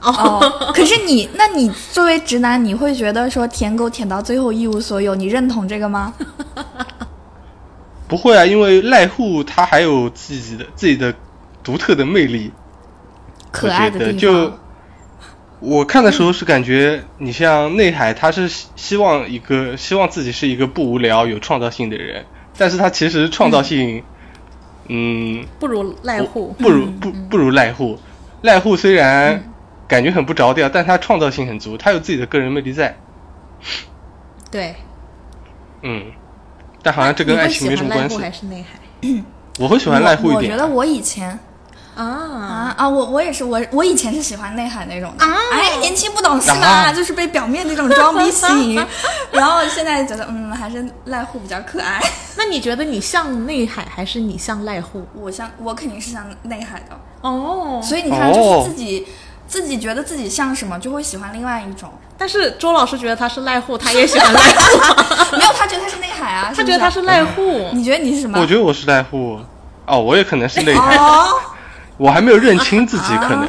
[0.00, 0.40] 哦，
[0.74, 6.12] 可是你，那你作为直男，你会觉得说舔狗舔到最后一无所有，你认同这个吗？
[8.08, 11.14] 不会啊，因为濑户他还有自己的自己的
[11.62, 12.50] 独特的魅力。
[13.52, 14.58] 可爱的地方，
[15.60, 22.24] 我看的时候是感觉，你像内海，他是希希望一个希望自己是一个不无聊、有创造性的人，
[22.58, 24.02] 但是他其实创造性，
[24.88, 26.54] 嗯，不如赖户。
[26.58, 27.98] 不如不不如赖户。
[28.42, 29.44] 赖户虽然
[29.86, 32.96] 感觉很不着调，但他创造性很足，他有自己的个人魅力在。
[34.50, 34.74] 对，
[35.82, 36.06] 嗯，
[36.82, 38.32] 但好像这跟爱情没什么关系你会喜欢濑户。
[38.32, 39.24] 还是内涵
[39.58, 40.66] 我会喜欢赖户一点我我觉得。
[40.66, 41.38] 我以前
[41.94, 42.04] 啊？
[42.04, 45.24] 啊啊，我我也是，我我以前是喜欢内海那种的。
[45.24, 48.86] 啊哎，年轻不懂事嘛，啊就是被表面那种装逼吸引。
[49.30, 52.00] 然后现在觉得，嗯，还是赖户比较可爱。
[52.36, 55.06] 那你觉得你像内海还是你像赖户？
[55.14, 59.06] 我像我肯定是像内海的，哦，所以你看，就哦是自己、
[59.46, 61.90] 自己觉得自己像什么，就会喜欢另外一种。
[62.16, 67.68] 但是周老师觉得他是赖户，他也喜欢 赖户，没有，他觉得他是内海啊， 他觉得他是赖户。
[67.72, 68.38] 你觉得你是什么？
[68.40, 69.38] 我觉得我是赖户。
[69.84, 71.28] 哦，我也可能是内海，哦，
[71.96, 73.48] 我还没有认清自己，可能。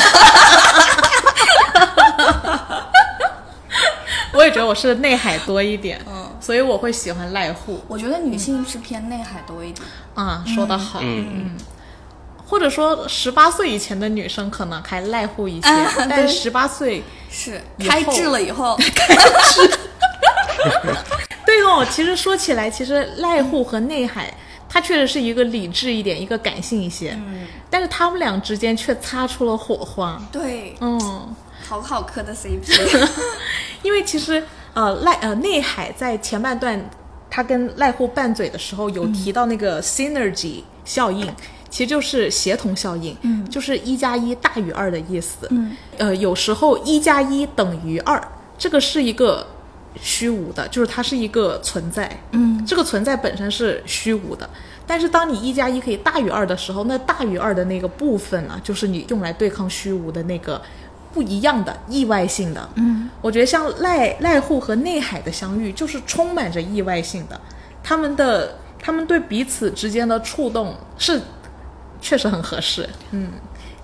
[4.34, 9.84] 我也觉得我是内海多一点，嗯，所以我会喜欢濑户我觉得女性是偏内海多一点。
[10.14, 10.44] 啊。
[10.46, 11.50] 说的好，嗯嗯，
[12.46, 19.16] 或者说十八岁以前的女生可能还赖户一些，啊但是十八岁，是开智了以后，开
[19.50, 19.68] 智
[21.44, 24.32] 对哦，其实说起来，其实赖户和内海。
[24.68, 31.00] 它确实是一个理智一点，一个感性一些，嗯，但是他们俩之间却擦出了火花，对，嗯，
[31.66, 33.08] 好好磕的 CP。
[33.82, 34.42] 因为其实
[34.74, 36.90] 呃赖呃内海在前半段
[37.30, 41.26] 他跟赖户拌嘴的时候有提到那个 synergy 效应，
[41.70, 48.20] 其实就是协同效应，嗯，就是一加一大于二的意思，嗯，呃有时候一加一等于二，
[48.58, 49.46] 这个是一个
[50.00, 54.48] 虚无的，就是它是一个存在，嗯，这个存在本身是虚无的。
[54.86, 60.60] 但是当你一加一可以大于二的时候，那大于二的那个部分呢，就是你用来对抗虚无的那个
[61.12, 62.68] 不一样的意外性的。
[62.76, 67.38] 嗯，我觉得像赖赖户和内海的相遇，就是充满着意外性的。
[67.82, 71.20] 他们的他们对彼此之间的触动是
[72.00, 72.88] 确实很合适。
[73.10, 73.32] 嗯，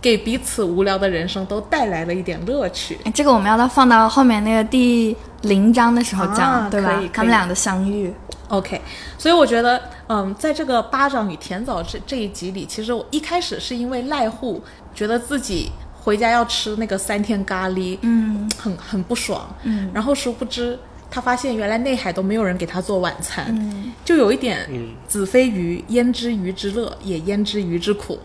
[0.04, 2.98] 给彼此无聊的人生都带来了一点乐趣。
[3.04, 7.02] 哎这个我们要到放到后面那个第零章的时候讲，啊对吧？
[7.10, 8.12] 他们俩的相遇
[8.48, 8.78] ，OK，
[9.16, 14.62] 所以我觉得，嗯，在这个巴掌与甜枣这这一集里，其实我一开始是因为赖户
[14.94, 20.78] 觉得自己回家要吃那个三天咖喱，嗯，很很不爽，嗯，然后殊不知
[21.14, 28.18] 他发现原来内海都没有人给他做晚餐，嗯，就有一点嗯子非鱼焉知鱼之乐，也焉知鱼之苦，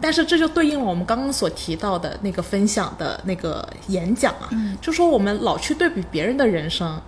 [0.00, 4.48] 但是这就对应了我们刚刚所提到的那个分享的那个演讲啊，
[4.80, 6.98] 就说我们老去对比别人的人生，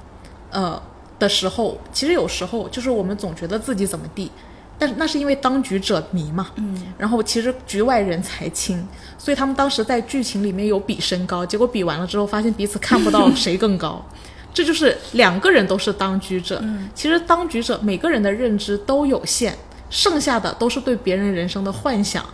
[0.51, 0.81] 呃
[1.19, 4.31] 的时候，其实有时候就是我们总觉得自己怎么地，
[4.79, 14.05] 但是那是因为当局者迷嘛，嗯，然后其实局外人才清，所以他们当时在剧情里面有比身高，结果比完了之后发现彼此看不到谁更高。
[14.55, 16.63] 这就是两个人都是当局者，
[16.95, 19.55] 其实当局者每个人的认知都有限，
[19.89, 22.25] 剩下的都是对别人人生的幻想。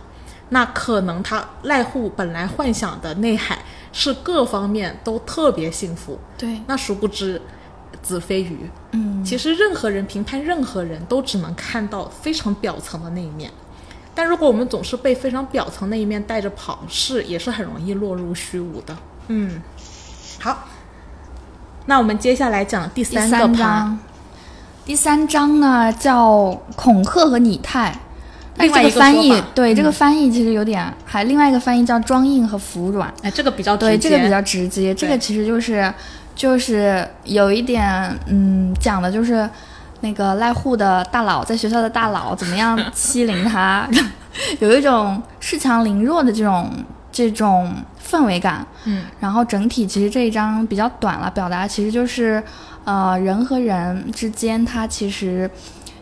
[0.49, 3.59] 那可能他濑户本来幻想的内海
[3.93, 7.39] 是各方面都特别幸福，对，那殊不知
[8.01, 8.67] 子非鱼。
[8.93, 13.51] 嗯，其实任何人评判任何人都只能看到非常表层的那一面，
[14.15, 18.97] 但如果我们总是被非常表层那一面带着跑，是也是很容易落入虚无的。
[19.27, 19.61] 嗯，
[20.39, 20.67] 好，
[21.89, 23.97] 那我们接下来讲第第三章，
[24.85, 27.91] 第三章呢叫恐吓和拟态。
[28.55, 33.11] 但另外一个这个翻译对、嗯这个翻译其实有点，还另外一个翻译叫装硬和服软。
[33.23, 34.93] 哎，这个比较直对，这个比较直接。
[34.93, 35.91] 这个其实就是
[36.35, 39.49] 就是有一点，嗯，讲的就是
[40.01, 43.89] 那个赖户的大佬在学校的大佬怎么样欺凌他，
[44.61, 46.69] 有一种恃强凌弱的这种
[47.11, 48.65] 这种氛围感。
[48.85, 52.41] 嗯，然后整体其实这一章比较短了，表达其实就是
[52.83, 55.49] 呃人和人之间它其实。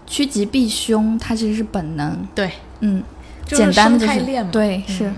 [0.09, 2.25] 趋吉避凶，它其实是本能。
[2.33, 3.03] 对，嗯，
[3.43, 5.11] 简单的就是对，是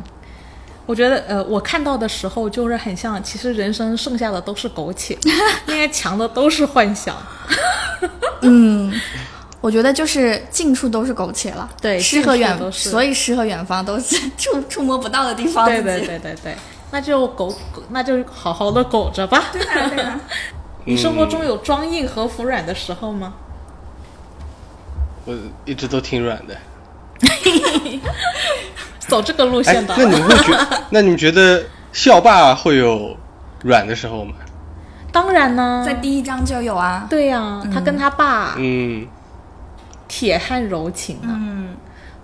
[0.87, 5.15] 我觉得呃，我看到的时候就是很像，其实人生剩下的都是苟且，
[5.69, 7.15] 应该强的都是幻想。
[8.41, 8.91] 嗯，
[9.61, 15.65] 我觉得就是近处都是苟且了，对诗和远所以诗和远方都是 触触摸不到的地方。
[15.65, 16.55] 对对对对对，
[16.91, 17.53] 那就苟，
[17.89, 19.45] 那就好好的苟着吧。
[19.51, 20.19] 对啊对啊。
[20.85, 23.33] 你生活中有装硬和服软的时候吗？
[25.25, 26.57] 我一直都挺软的。
[29.07, 29.93] 走这个路哎线，的。
[29.97, 33.15] 那你们会觉，那你们觉得校霸会有
[33.63, 34.33] 软的时候吗？
[35.11, 37.05] 当然呢，在第一章就有啊。
[37.09, 39.05] 对呀、他跟他爸嗯，
[40.09, 41.77] 铁汉柔情啊，嗯，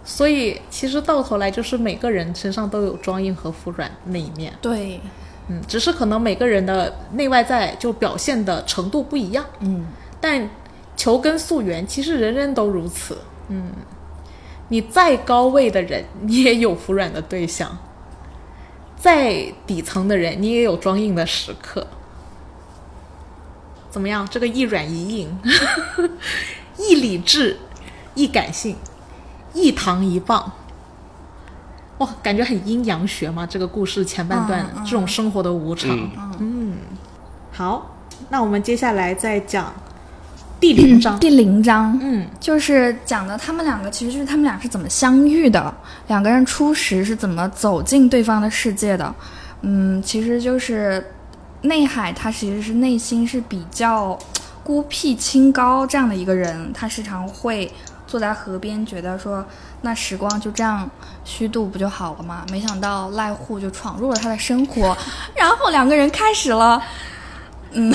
[0.04, 5.00] 所以其实到头来就是每个人身上都有装硬和服软那一面，对，
[5.48, 9.86] 嗯，只是可能每个人的内外在就表现的程度不一样，嗯，
[10.20, 10.50] 但
[10.98, 13.18] 求根溯源，其实人人都如此，
[13.50, 13.72] 嗯，
[14.70, 17.70] 你再高位的人，你也有服软的对象；
[18.98, 21.86] 再底层的人，你也有装硬的时刻。
[23.92, 24.28] 怎么样？
[24.30, 25.40] 这个一软一硬，
[26.78, 27.58] 一理智，
[28.16, 28.76] 一感性，
[29.54, 30.52] 一糖一棒。
[32.00, 33.46] 哇，感觉很阴阳学嘛！
[33.46, 35.98] 这个故事前半段、这种生活的无常。
[36.40, 36.74] 嗯
[37.52, 37.96] 好，
[38.28, 39.74] 那我们接下来再讲
[40.60, 41.18] 第零章。
[41.20, 45.74] 第零章，嗯，就是讲的他们两个，其实就是他们俩是怎么相遇的，
[46.08, 49.16] 两个人初识是怎么走进对方的世界的。
[49.62, 51.14] 嗯，其实就是
[51.62, 54.20] 内海，他其实是内心是比较
[54.66, 57.72] 孤僻清高这样的一个人，他时常会
[58.08, 59.44] 坐在河边，觉得说
[59.82, 60.90] 那时光就这样
[61.24, 62.46] 虚度不就好了吗？
[62.52, 64.96] 没想到赖户就闯入了他的生活，
[65.36, 66.82] 然后两个人开始了，
[67.72, 67.94] 嗯，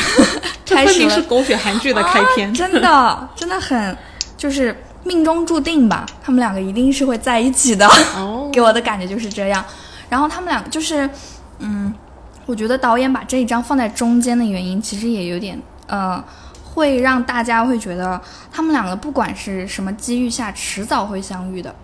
[0.67, 2.49] 开始了是狗血韩剧的开篇。
[2.51, 3.97] 啊真的真的很
[4.37, 9.65] 就是命中注定吧，他们两个一定是会在一起的，哦，给我的感觉就是这样。
[10.09, 11.09] 然后他们两个就是，
[11.61, 11.95] 嗯，
[12.47, 16.23] 我觉得导演把这一章放在中间的原因，其实也有点呃，
[16.75, 21.75] 会让大家会觉得他们两个不管是什么机遇下，迟早会相遇的。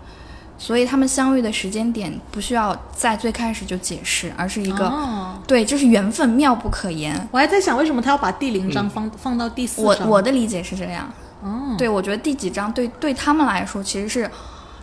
[0.58, 7.28] 所以他们相遇的时间点不需要在最开始就解释，而是一个、哦对，就是缘分妙不可言。
[7.30, 10.08] 我还在想，为什么他要把第零章放、放到第四章？
[10.08, 14.30] 我的理解是这样，哦，对，我觉得第几章对对他们来说其实是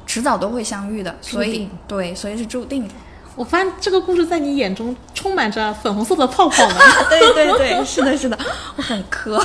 [0.05, 2.93] 迟早都会相遇的，所以对，所以是注定的。
[3.35, 6.75] 我发现这个故事在你眼中充满着粉红色的泡泡呢。
[7.09, 8.37] 对对对，是的，是的，
[8.75, 9.43] 我很磕。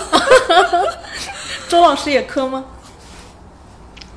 [1.68, 2.64] 周老师也磕吗？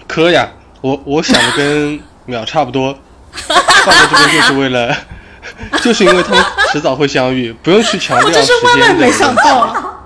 [0.07, 0.49] 磕呀，
[0.81, 2.97] 我我想的跟淼差不多，
[3.31, 4.95] 放在这边就是为了，
[5.81, 9.97] 就是因为他们迟早会相遇，不用去强调我真时是万万没想到啊！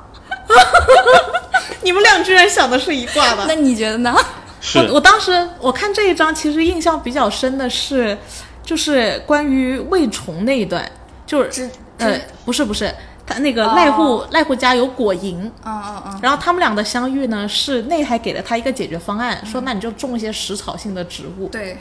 [1.81, 3.45] 你们俩居然想的是一挂的。
[3.47, 4.15] 那你觉得呢？
[4.61, 8.17] 是我我当时我看这一章，其实印象比较深的是，
[8.65, 10.83] 就是关于喂虫那一段，
[11.25, 12.91] 就是只呃，不是不是，
[13.25, 13.73] 他那个哦。
[13.75, 21.77] 赖户、赖户家有果蝇，嗯嗯嗯，然后他们俩的相遇呢，是内海给了他一个解决方案，说那你就种一些食草性的植物，对，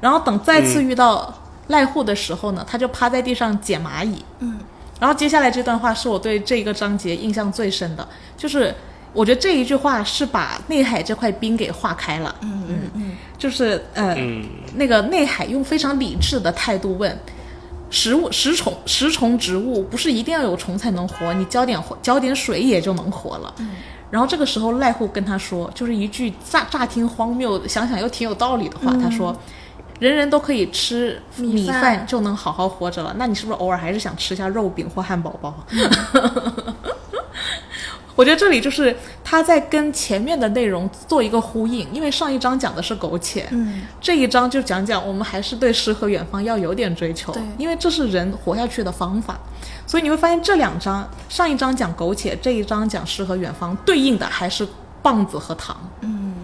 [0.00, 1.32] 然后等再次遇到
[1.68, 4.22] 赖户的时候呢，他就趴在地上捡蚂蚁。
[4.40, 4.58] 嗯，
[5.00, 8.74] 然后接下来这段话是我对这个章节印象最深的，就是
[9.14, 12.34] 我觉得这一句话是把内海这块冰给化开了。
[12.42, 17.18] 嗯嗯嗯，就是呃，嗯那个内海用非常理智的态度问。
[17.90, 23.54] 食物食虫食虫植物不是一定要有虫才能活，你浇点浇点水也就能活了。
[24.10, 28.92] 然后这个时候赖户跟他说，就是一句乍乍听荒谬，想想又挺有道理的话。
[29.00, 29.36] 他说
[30.00, 35.54] ：“人人都可以吃米饭就能好好活着了，那你是不是偶尔还是想吃一下肉饼或汉堡包？”
[38.16, 49.38] 我觉得这里就是他在跟前面的内容做一个呼应，因为上一章讲的是苟且，嗯，这一章就讲讲我们还是对诗和远方要有点追求对，因为这是人活下去的方法。
[49.86, 54.66] 所以你会发现这两章，上一章讲苟且，这一章讲诗和远方，对应的还是
[55.02, 55.76] 棒子和糖。
[56.00, 56.34] 嗯，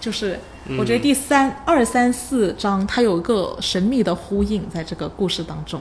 [0.00, 0.38] 就是
[0.78, 5.80] 我觉得第三、二、三、四章它有一个神秘的呼应，在这个故事当中，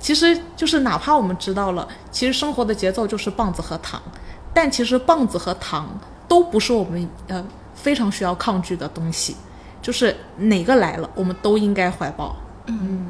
[0.00, 4.02] 其实就是哪怕我们知道了，其实生活的节奏就是棒子和糖，
[4.52, 5.88] 但其实棒子和糖
[6.28, 7.44] 都不是我们呃
[7.74, 9.36] 非常需要抗拒的东西，
[9.80, 12.36] 就是哪个来了，我们都应该怀抱。
[12.66, 13.08] 嗯，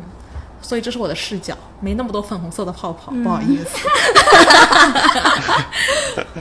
[0.63, 3.89] 所以这是我的视角，没那么多粉红色的泡泡，不好意思。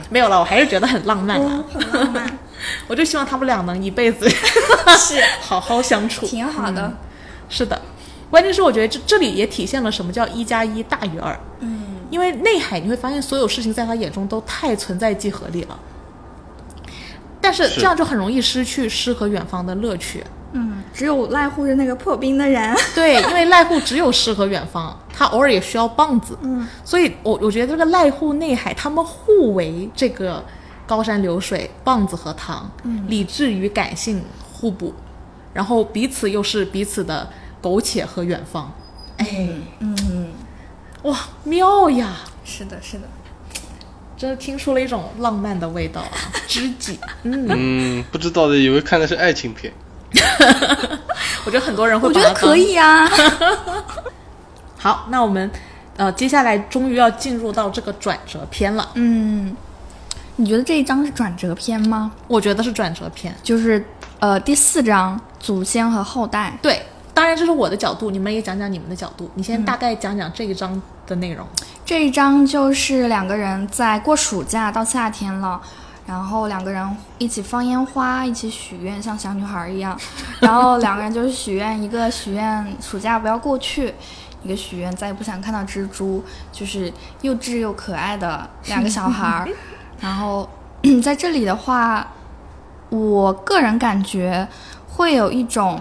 [0.08, 1.62] 没有了，我还是觉得很浪漫啊。
[1.72, 2.38] 很浪漫，
[2.86, 4.28] 我就希望他们俩能一辈子
[4.96, 6.26] 是好好相处。
[6.26, 6.92] 挺好的。
[7.48, 7.80] 是的，
[8.30, 11.38] 关键是我觉得这这里也体现了什么叫一加一大于二。
[11.58, 11.79] 嗯，
[12.10, 15.78] 因为内海你会发现所有事情在他眼中都太存在即合理了，
[17.40, 20.22] 但是是这样就很容易失去诗和远方的乐趣。
[20.52, 22.76] 嗯，只有赖户是那个破冰的人。
[22.92, 26.36] 对，因为赖户只有诗和远方，他偶尔也需要棒子。
[26.42, 30.44] 嗯，所以我我觉得这个赖户内海他们互为这个
[30.88, 34.20] 高山流水、棒子和糖，嗯，理智与感性
[34.52, 34.92] 互补，
[35.54, 37.30] 然后彼此又是彼此的
[37.60, 38.72] 苟且和远方。
[39.18, 39.48] 哎，
[39.78, 39.96] 嗯，
[41.02, 42.16] 哇，妙呀！
[42.44, 43.04] 是的，是的。
[44.16, 46.12] 真的听出了一种浪漫的味道啊，
[46.46, 46.98] 知己。
[47.22, 49.72] 嗯，嗯，不知道的以为看的是爱情片。
[51.46, 53.08] 我觉得很多人会我觉得可以啊。
[54.76, 55.50] 好，那我们
[55.96, 58.90] 呃接下来终于要进入到这个转折篇了。
[58.94, 59.56] 嗯，
[60.36, 62.12] 你觉得这一章是转折篇吗？
[62.26, 63.34] 我觉得是转折篇。
[63.42, 63.82] 就是
[64.18, 66.58] 呃第四章祖先和后代。
[66.60, 66.82] 对，
[67.20, 69.30] 当然这是我的角度，你们也讲讲你们的角度。
[69.34, 71.46] 你先大概讲讲这一章的内容。
[71.84, 75.60] 这一章就是两个人在过暑假，到夏天了，
[76.06, 79.94] 然后两个人一起放烟花，一起许愿，像小女孩一样。
[80.40, 83.92] 然后两个人就是许愿，一个许愿暑假不要过去，
[84.42, 86.90] 一个许愿再也不想看到蜘蛛，就是
[87.20, 89.48] 幼稚又可爱的两个小孩儿。
[90.00, 90.48] 然后
[91.02, 92.14] 在这里的话，
[92.88, 94.48] 我个人感觉
[94.88, 95.78] 会有一种，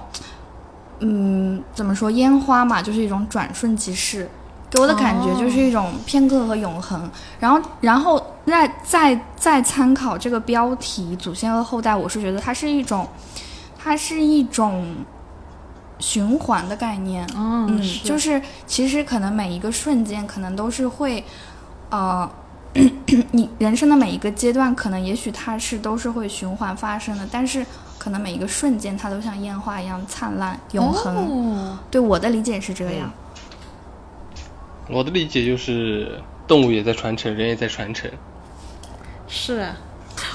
[0.99, 4.29] 嗯，怎么说，烟花嘛，就是一种转瞬即逝。
[4.71, 13.07] 给我的感觉就是一种片刻和永恒，然后，然后再再再参考这个标题“祖先和后代”，我是觉得它是一种，
[13.79, 14.95] 它是一种
[15.97, 17.27] 循环的概念。
[17.35, 21.23] 嗯嗯，就是其实可能每一个瞬间，可能都是会，
[21.89, 22.29] 呃，
[23.31, 27.65] 你人生的每一个阶段，可能也许它是都是会循环发生的，但是
[27.99, 31.15] 可能每一个瞬间，它都像烟花一样灿烂永恒。
[31.15, 33.11] 哦对我的理解是这个样。
[34.89, 38.09] 我的理解就是，动物也在传承，人也在传承。
[39.27, 39.67] 是，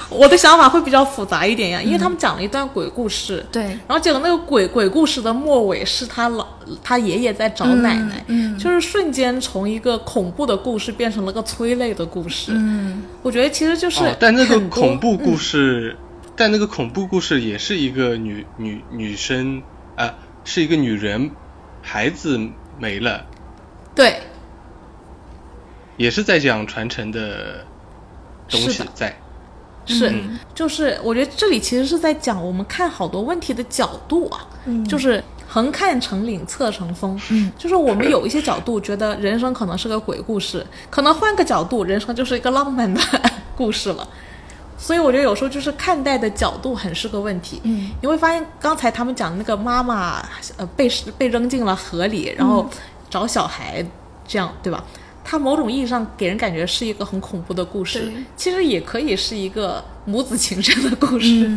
[0.09, 6.47] 我的想法会比较复杂一点呀，因为他们讲了一段鬼故事，对，然后结果那个鬼鬼故事的末尾是他老
[6.85, 12.53] 他爷爷在找奶奶，嗯就是瞬间从一个恐怖的故事变成了个催泪的故事。
[12.55, 15.97] 嗯，我觉得其实就是、哦，但那个恐怖故事，
[16.37, 19.63] 但那个恐怖故事也是一个女女女生
[19.97, 20.15] 啊、
[20.45, 21.31] 是一个女人，
[21.81, 22.41] 孩子
[22.79, 23.25] 没了，
[23.95, 24.21] 对，
[25.97, 27.65] 也是在讲传承的
[28.49, 29.17] 东西在。
[29.87, 30.39] 是，嗯。
[30.55, 34.49] 就是我觉得这里其实是在讲我们看好多问题的角度啊，
[34.89, 43.01] 就是横看成岭侧成峰，嗯，就是我们有一些角度觉得人生可能是个鬼故事，可能换个角度，人生就是一个浪漫的
[43.55, 44.09] 故事了。
[44.77, 47.61] 所以我觉得有时候就是看待的角度很是个问题。
[47.65, 50.23] 嗯，你会发现刚才他们讲那个妈妈
[50.57, 52.69] 呃被被扔进了河里，然后
[53.09, 53.85] 找小孩，
[54.27, 54.85] 这样对吧？
[55.27, 61.51] 它某种意义上给人感觉是一个很恐怖的故事，其实也可以是一个母子情深的故事。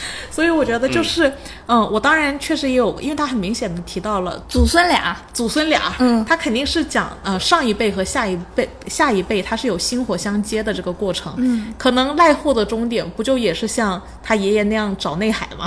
[0.30, 1.32] 所以我觉得就是，
[1.66, 15.66] 嗯我当然确实也有，因为他很明显的提到了祖孙俩，祖孙俩，嗯他肯定是讲呃上一辈和下一辈下一辈，他是有薪火相接的这个过程，嗯，可能赖货的终点不就也是像他爷爷那样找内海吗？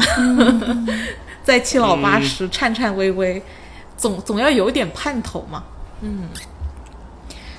[1.43, 3.41] 在七老八十、颤颤巍巍，
[3.95, 5.63] 总总要有点盼头嘛，
[6.01, 6.27] 嗯。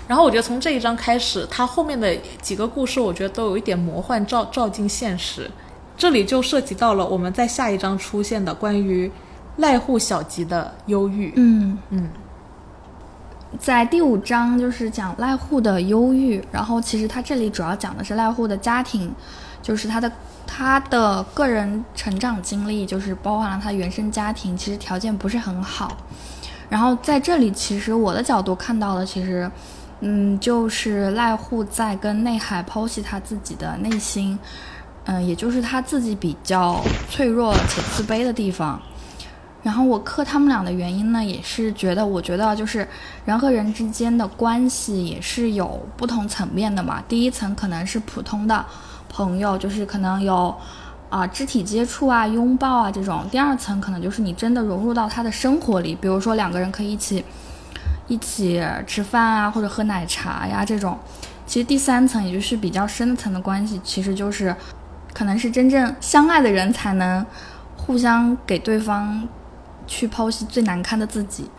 [0.09, 5.51] 然后我觉得从这一章开始，他后面的几个故事，我觉得都有一点魔幻照照进现实。
[5.97, 9.11] 这里就涉及到了我们在下一章出现的关于
[9.57, 11.33] 赖户小吉的忧郁。
[11.37, 12.09] 嗯嗯，
[13.59, 19.11] 在第五章就是讲赖户的忧郁，然后其实他这里主要讲的是赖户的家庭，
[19.63, 20.13] 就是他的
[20.47, 25.97] 他的个人成长经历，就是包含了他原生家庭其实条件不是很好。
[26.69, 29.49] 然后在这里，其实我的角度看到的，其实，
[30.01, 34.37] 嗯，就是赖户在跟内海剖析他自己的内心，
[35.07, 38.81] 嗯，也就是他自己比较脆弱且自卑的地方。
[39.63, 42.87] 然后我克他们俩的原因呢，也是觉得，我觉得就是
[43.25, 47.03] 人和人之间的关系也是有不同层面的嘛。
[47.09, 48.65] 第一层可能是普通的
[49.09, 50.55] 朋友，就是可能有
[51.09, 57.25] 啊、肢体接触啊、拥抱啊这种；第二层可能就是你真的融入到他的生活里，比如说两个人可以一起
[58.07, 60.97] 一起吃饭啊，或者喝奶茶呀这种。
[61.45, 64.55] 其实第三层，也就是比较深层的关系，其实就是
[65.17, 67.25] 可能是真正相爱的人才能
[67.75, 69.27] 互相给对方
[69.87, 71.51] 去剖析最难堪的自己。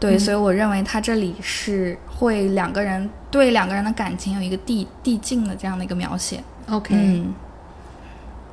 [0.00, 6.42] 对，所以我认为他这里是会两个人对两个人的感情有一个递递进的这样的一个描写。
[6.70, 7.34] OK，、嗯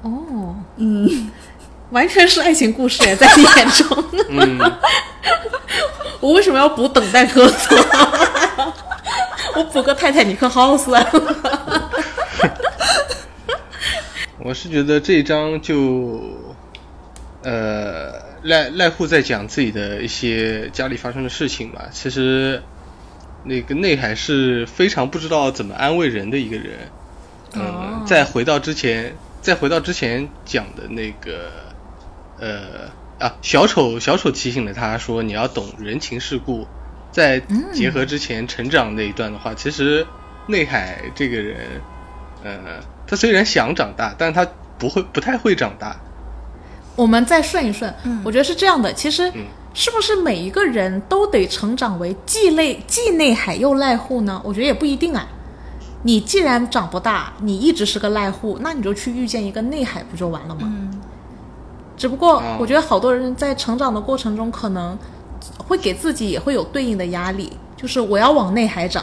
[0.02, 1.32] 哦，嗯，
[1.92, 4.60] 完全是爱情故事耶，在你眼中，嗯，
[6.20, 7.74] 我为什么要补等待歌词？
[9.56, 11.92] 我补个泰坦尼克号算了。
[14.46, 16.22] 我是觉得这一章就，
[17.42, 21.88] 呃，赖赖户在讲自己的一些家里发生的事情吧。
[21.92, 22.62] 其实，
[23.44, 26.78] 那个内海是非常不知道怎么安慰人的一个人。
[27.54, 31.50] 嗯，哦再回到之前，再回到之前讲的那个，
[32.40, 36.68] 呃啊，小丑小丑提醒了他说你要懂人情世故。
[37.12, 37.42] 再
[37.74, 40.06] 结合之前成长那一段的话，其实
[40.46, 41.82] 内海这个人，
[42.44, 42.60] 呃，
[43.08, 44.48] 他虽然想长大，但他
[44.78, 45.96] 不会不太会长大。
[46.96, 48.94] 我们再顺一顺，嗯我觉得是这样的。
[48.94, 49.44] 其实嗯，
[49.74, 54.42] 是不是每一个人都得成长为既内既内海又赖户呢？
[54.44, 55.28] 我觉得也不一定啊。
[56.04, 60.62] 你既然长不大，你一直是个赖户，那你就去遇见一个内海不就完了吗？
[60.64, 61.02] 嗯
[61.98, 64.98] 只不过哦我觉得好多人在成长的过程中，可能
[65.58, 69.02] 会给自己也会有对应的压力，就是我要往内海长，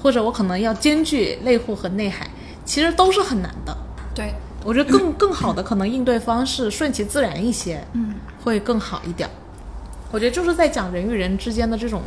[0.00, 2.28] 或者我可能要兼具内户和内海，
[2.68, 3.74] 其实都是很难的。
[4.14, 8.14] 对，我觉得更 更好的可能应对方式顺其自然一些，嗯，
[8.44, 9.26] 会更好一点。
[10.12, 12.02] 我觉得就是在讲人与人之间的这种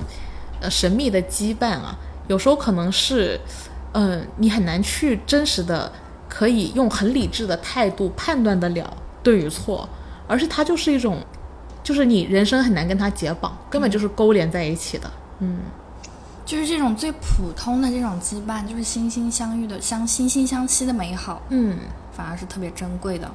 [0.62, 1.97] 呃神秘的羁绊啊，
[2.28, 3.39] 有时候可能是，
[3.93, 5.91] 嗯、你很难去真实的
[6.30, 9.89] 可以用很理智的态度判断得了对与错，
[10.28, 11.18] 而是它就是一种，
[11.82, 15.09] 就是你人生很难跟它解绑，根本就是勾连在一起的。
[15.39, 15.57] 嗯，
[16.45, 21.77] 就是这种最普通的这种羁绊，就是心心相遇的、相惺惺相惜的美好，嗯，
[22.11, 23.29] 反而是特别珍贵的。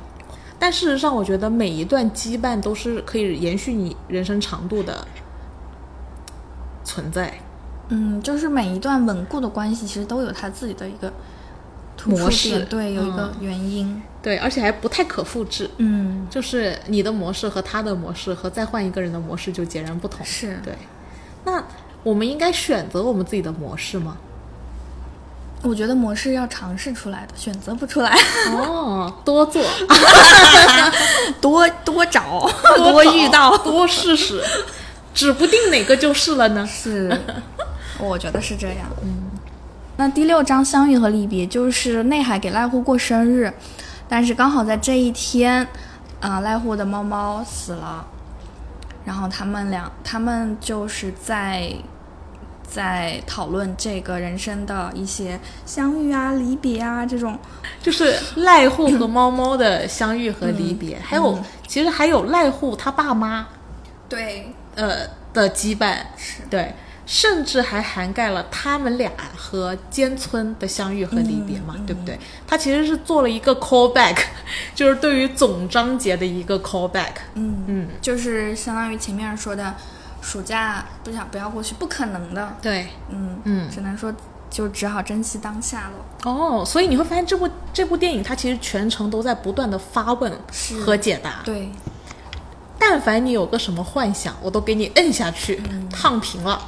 [0.59, 5.07] 但事实上，我觉得每一段羁绊都是可以延续你人生长度的
[6.85, 7.33] 存在。
[7.89, 11.13] 嗯，就是每一段稳固的关系，其实都有它自己的一个
[12.05, 14.03] 模式，对，有一个嗯原因。
[14.23, 15.71] 对，而且还不太可复制。
[15.77, 20.27] 嗯，就是你的模式和他的模式和再换一个人的模式就截然不同。
[20.27, 20.75] 是对。
[21.45, 21.63] 那
[22.07, 24.17] 我们应该选择我们自己的模式吗？
[25.63, 28.17] 我觉得模式要尝试出来的，选择不出来，
[28.53, 29.61] 哦，多做，
[31.43, 33.59] 多 多找，多遇到。
[33.59, 34.41] 多试试，
[35.13, 36.65] 指不定哪个就是了呢。
[36.65, 37.21] 是，
[37.99, 38.87] 我觉得是这样。
[39.03, 39.25] 嗯，
[39.97, 43.53] 那第六章相遇和离别，就是内海给濑户过生日，
[44.09, 45.67] 但是刚好在这一天，
[46.21, 48.07] 啊、濑户的猫猫死了，
[49.05, 51.73] 然后他们俩，他们就是在
[52.77, 57.39] 在讨论这个人生的一些相遇啊、离别啊这种。
[57.83, 63.47] 就是赖户和猫猫的相遇和离别，还有、嗯其实还有赖户他爸妈
[64.09, 64.99] 对，呃
[65.33, 66.43] 的羁绊，是。
[66.49, 66.73] 对，
[67.05, 71.87] 甚至还涵盖了他们俩和尖村的相遇和离别嘛，嗯。
[71.87, 72.17] 对不对？
[72.47, 74.17] 他其实是做了一个 callback，
[74.77, 77.15] 就是对于总章节的一个 callback。
[77.35, 79.75] 嗯嗯，就是相当于前面说的，
[80.21, 82.57] 暑假不想不要过去，不可能的。
[82.61, 84.13] 对，嗯嗯只能说
[84.51, 86.31] 就只好珍惜当下了。
[86.31, 90.33] 哦，所以你会发现这部这部电影它其实全程都在不断的发问
[90.85, 91.43] 和解答。
[91.45, 91.71] 对，
[92.79, 96.61] 但凡你有个什么幻想，我都给你摁下去，嗯烫平了。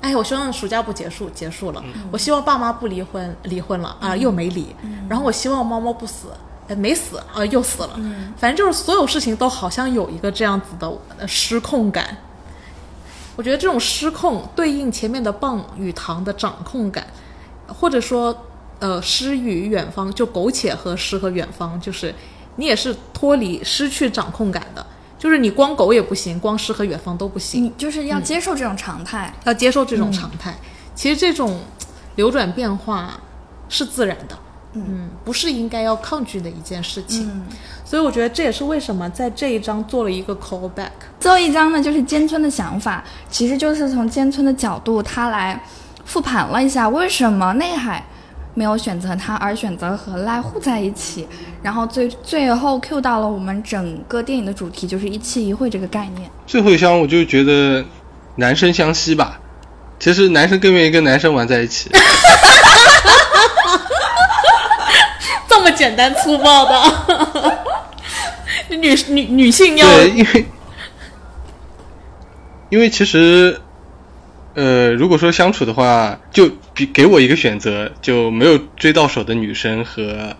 [0.00, 1.82] 哎，我希望暑假不结束，结束了。
[1.84, 4.74] 嗯我希望爸妈不离婚，离婚了啊、又没离。
[5.08, 6.28] 然后我希望猫猫不死，
[6.68, 7.90] 哎，没死啊、又死了。
[7.96, 12.16] 嗯反正就是所有事情都好像有一个这样子的呃失控感。
[13.38, 17.06] 我觉得这种失控对应前面的棒与糖的掌控感，
[17.68, 18.36] 或者说
[18.80, 22.12] 呃诗与远方，就苟且和诗和远方，就是
[22.56, 24.84] 你也是脱离失去掌控感的，
[25.16, 29.32] 就是你光狗也不行，光诗和远方都不行，你就是要接受这种常态。
[29.44, 30.58] 要接受这种常态。
[30.96, 31.60] 其实这种
[32.16, 33.20] 流转变化
[33.68, 34.36] 是自然的，
[34.86, 37.28] 嗯，不是应该要抗拒的一件事情。
[37.28, 37.46] 嗯，
[37.84, 40.90] 所以我觉得这也是为什么在这一章做了一个 callback。
[41.18, 45.60] 最后一章呢，就是尖村的想法，其实就是从尖村的角度，他来
[46.04, 48.04] 复盘了一下为什么内海
[48.54, 51.28] 没有选择他，而选择和濑户在一起，
[51.62, 56.30] 然后最最后 Q 到了我们整个电影的主题，就是一期一会这个概念。
[56.46, 57.84] 最后一章我就觉得
[58.36, 59.38] 男生相吸吧，
[60.00, 61.90] 其实男生更愿意跟男生玩在一起。
[65.48, 67.58] 这么简单粗暴的，
[68.76, 70.44] 女女女性要对，因为
[72.70, 73.60] 因为其实，
[74.54, 80.36] 呃，如果说相处的话，就比给我一个选择，就没有追到手的女生和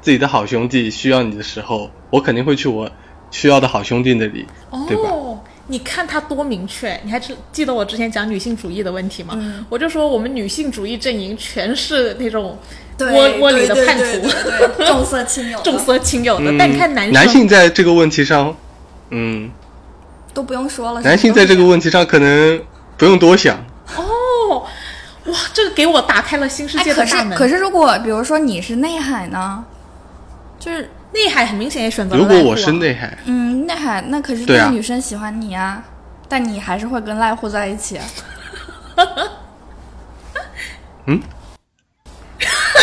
[0.00, 2.90] 自己的好兄弟需要你的时候，我肯定会去我
[3.30, 4.46] 需要的好兄弟那里，
[4.88, 5.10] 对吧？
[5.10, 6.98] 哦，你看他多明确！
[7.04, 9.34] 你还记记得我之前讲女性主义的问题吗？
[9.38, 12.58] 嗯我就说我们女性主义阵营全是那种
[13.00, 14.28] 窝窝里的叛徒，
[14.84, 16.50] 重色轻友重色轻友的。
[16.50, 18.56] 嗯，但你看男生，男性在这个问题上，
[19.10, 19.50] 嗯，
[20.34, 21.00] 都不用说了。
[21.02, 22.60] 男性在这个问题上可能
[22.96, 23.56] 不用多想，
[23.96, 24.66] 哦，
[25.26, 27.38] 哇，这个给我打开了新世哎，可是界的大门。
[27.38, 29.64] 可是，如果比如说你是内海呢，
[30.58, 35.82] 就是内海很明显也选择了如果我是内海，嗯，内海那可是对啊那个女生喜欢你啊，
[36.28, 38.04] 但你还是会跟赖户在一起啊。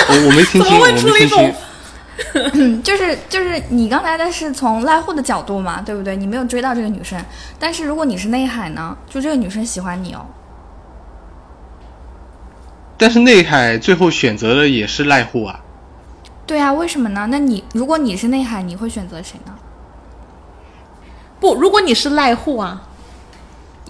[0.09, 2.51] 我我没听清，怎么我没问出了一种听清。
[2.53, 6.15] 嗯，就是就是你刚才的是从赖户的角度嘛，对不对？
[6.15, 7.19] 你没有追到这个女生，
[7.59, 10.25] 但是如果你是内海呢，就这个女生喜欢你哦。
[12.97, 15.59] 但是内海最后选择的也是赖户啊。
[16.47, 17.27] 对啊，为什么呢？
[17.29, 19.53] 那你如果你是内海，你会选择谁呢？
[21.39, 22.83] 不，如果你是赖户啊，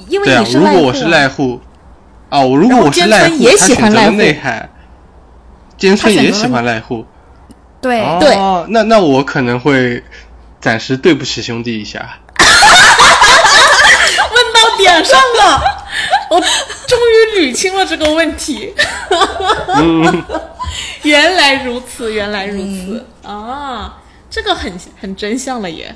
[0.08, 1.62] 因为你，是赖户、啊如果我是赖户，
[2.30, 4.70] 哦，我如果我是然后濑户，也喜他选择了欢赖户内海，
[5.78, 7.06] 尖村也喜欢濑户。
[7.82, 10.04] 对，哦，那那我可能会
[10.60, 12.20] 暂时对不起兄弟一下。
[12.38, 12.48] 问
[14.54, 15.62] 到点上了，
[16.30, 16.40] 我
[16.88, 18.74] 终于捋清了这个问题。
[19.68, 20.24] 嗯，
[21.04, 24.02] 原来如此，原来如此、啊！
[24.30, 25.96] 这个很很真相了耶，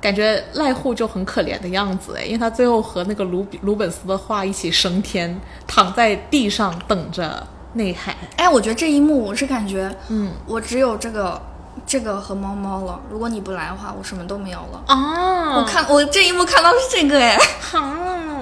[0.00, 8.14] 感觉赖户就很可怜的样子哎，因为他最后和那个鲁比鲁本斯的画一起升天，躺在地上等着内涵。
[8.36, 11.40] 哎，我觉得这一幕我是感觉，嗯，我只有这个
[11.86, 13.00] 这个和猫猫了。
[13.10, 14.82] 如果你不来的话，我什么都没有了。
[14.86, 17.38] 啊，我看我这一幕看到是这个哎，
[17.72, 18.40] 啊，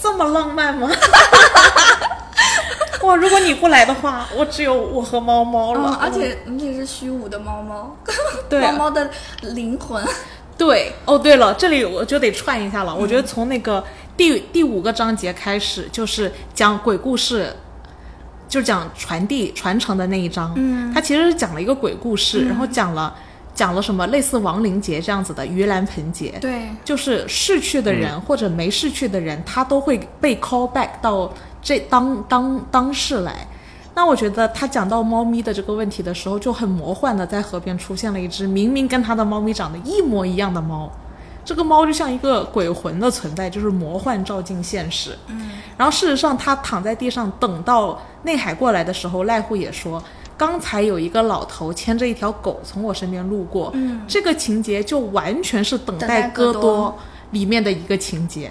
[0.00, 0.90] 这么浪漫吗？
[3.02, 3.16] 哇！
[3.16, 5.90] 如果你不来的话，我只有我和猫猫了。
[5.90, 7.96] 嗯，而且而且是虚无的猫猫，
[8.48, 9.10] 对啊猫猫的
[9.40, 10.04] 灵魂。
[10.56, 12.94] 对，哦，对了，这里我就得串一下了。
[12.94, 13.82] 我觉得从那个
[14.16, 17.52] 第第五个章节开始，就是讲鬼故事，
[18.52, 20.52] 就是讲传递传承的那一章。
[20.56, 23.14] 嗯，他其实是讲了一个鬼故事，然后讲了
[23.54, 26.36] 讲了什么类似亡灵节这样子的盂兰盆节。
[26.38, 31.32] 对，就是逝去的人、或者没逝去的人，他都会被 call back 到
[31.62, 33.34] 这当当当世来。
[33.94, 40.92] 那我觉得他讲到猫咪的这个问题的时候，就很魔幻的在河边出现了一只明明跟他的猫咪长得一模一样的猫，
[41.44, 45.16] 这个猫就像一个鬼魂的存在，就是魔幻照进现实。
[45.26, 50.02] 嗯，然后事实上他躺在地上等到内海过来的时候，濑户也说。
[50.34, 56.98] 刚才有一个老头牵着一条狗从我身边路过，嗯，这个情节就完全是等等待待戈多戈多
[57.30, 58.50] 里面的一个情节，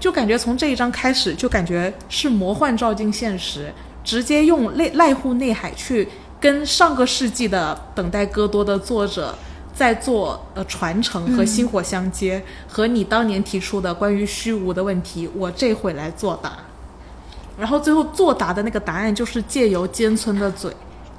[0.00, 3.70] 就感觉从这一章开始，就感觉是魔幻照进现实，
[4.02, 6.08] 直接用濑濑户内海去
[6.40, 9.36] 跟上个世纪的《等待戈多》的作者
[9.76, 16.52] 在做呃传承和薪火相接，和你当年提出的关于虚无的问题，我这回来作答。
[17.58, 20.74] 然后最后作答的那个答案就是借由尖村的嘴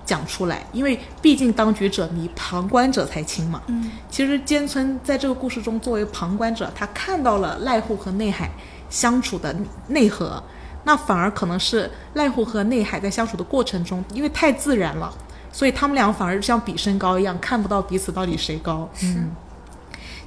[0.06, 3.62] 讲出来，因为毕竟当局者迷，旁观者才清嘛。
[3.68, 8.50] 嗯，其实尖村在这个故事中作为旁观者，他看到了濑户和内海
[8.90, 9.56] 相处的
[9.88, 10.42] 内核，
[10.84, 15.14] 那反而可能是濑户和内海在相处的过程中，因为太自然了，
[15.58, 18.88] 所以他们俩反而像比身高一样，看不到彼此到底谁高。
[19.02, 19.32] 嗯，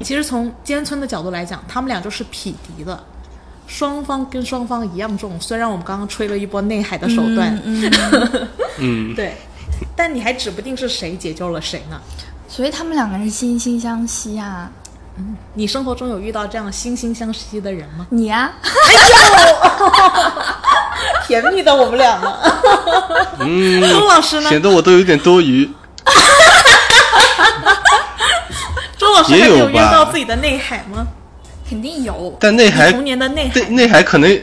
[0.02, 3.00] 其实从尖村的角度来讲，他们俩就是匹敌的。
[3.68, 7.56] 双方跟双方一样重，虽然我们刚刚吹了一波内海的手段，
[8.78, 9.36] 嗯， 对，
[9.94, 12.00] 但你还指不定是谁解救了谁呢。
[12.48, 14.68] 所以他们两个人惺惺相惜啊。
[15.16, 18.06] 嗯你生活中有遇到这样惺惺相惜的人吗？
[18.10, 18.50] 你呀、
[21.30, 22.36] 甜蜜的我们俩呢？
[23.38, 24.50] 嗯， 周老师呢？
[24.50, 25.64] 显得我都有点多余。
[28.98, 31.06] 周老师还没有约有吧到自己的内海吗？
[31.68, 32.36] 肯定有。
[32.40, 34.42] 但内海你童年的内内海，内海可能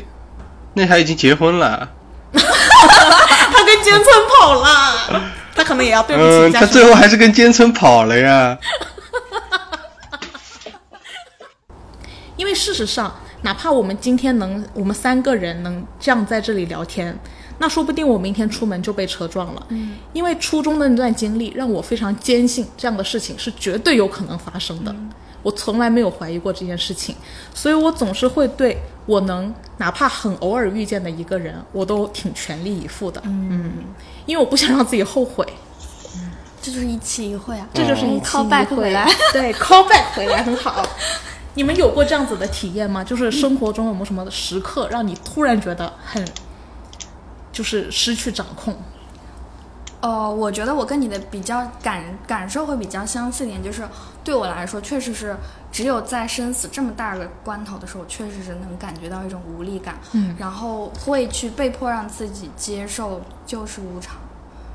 [0.76, 1.90] 内海已经结婚了，
[2.32, 4.06] 他跟尖村
[4.40, 5.22] 跑了，
[5.54, 8.58] 他可能也要对不起嗯，他最后还是跟尖村跑了呀。
[12.38, 17.18] 因为事实上，哪怕我们今天能，我们三个人能这样在这里聊天，
[17.60, 19.66] 那说不定我明天出门就被车撞了。
[19.70, 24.94] 嗯，因为初中的那段经历让我非常坚信这样的事情是绝对有可能发生的。
[25.44, 27.16] 我从来没有怀疑过这件事情，
[27.54, 33.22] 所以我总是会对我能哪怕很偶尔遇见的一个人，我都挺全力以赴的。
[33.24, 33.72] 嗯，
[34.26, 35.46] 因为我不想让自己后悔。
[36.60, 39.10] 这就是一期一会啊，这就是一期 call 一 back 会回来。
[39.32, 40.86] 对，call back 回来很好。
[41.58, 43.04] 你们有过这样子的体验吗？
[43.04, 46.24] 就是生活中有没有什么时刻让你突然觉得很，
[47.52, 48.78] 就是失去掌控？
[50.02, 53.82] 哦，我觉得我跟你的比较感感受会比较相似一点，就是
[54.24, 55.36] 对我来说，确实是
[55.72, 64.18] 只有在生死这么大个关头的时候，确实是能感觉到一种无力感，嗯，然后会去被迫让自己接受就是无常，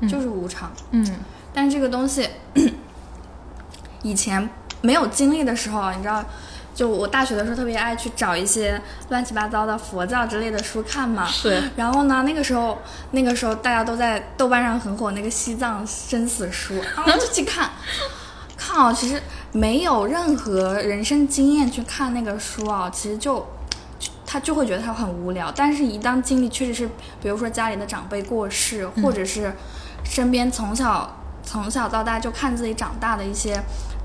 [0.09, 1.09] 就是无常，嗯
[1.53, 2.27] 但这个东西
[4.03, 4.49] 以前
[4.81, 6.21] 没有经历的时候啊，你知道，
[6.73, 11.25] 就我大学的时候特别爱去找一些乱七八糟的佛教之类的书看嘛。
[11.25, 12.79] 是然后呢，那个时候
[13.11, 17.69] 那个时候大家都在豆瓣上很火那个西藏生死书，然后就去看。
[18.55, 19.21] 看啊，其实
[19.51, 23.45] 没有任何人生经验去看那个书啊，其实就
[23.99, 25.51] 就他就会觉得他很无聊。
[25.53, 26.87] 但是，一旦经历确实是，
[27.21, 29.53] 比如说家里的长辈过世，或者是
[30.05, 33.61] 身边从小从小到大就看自己长大的一些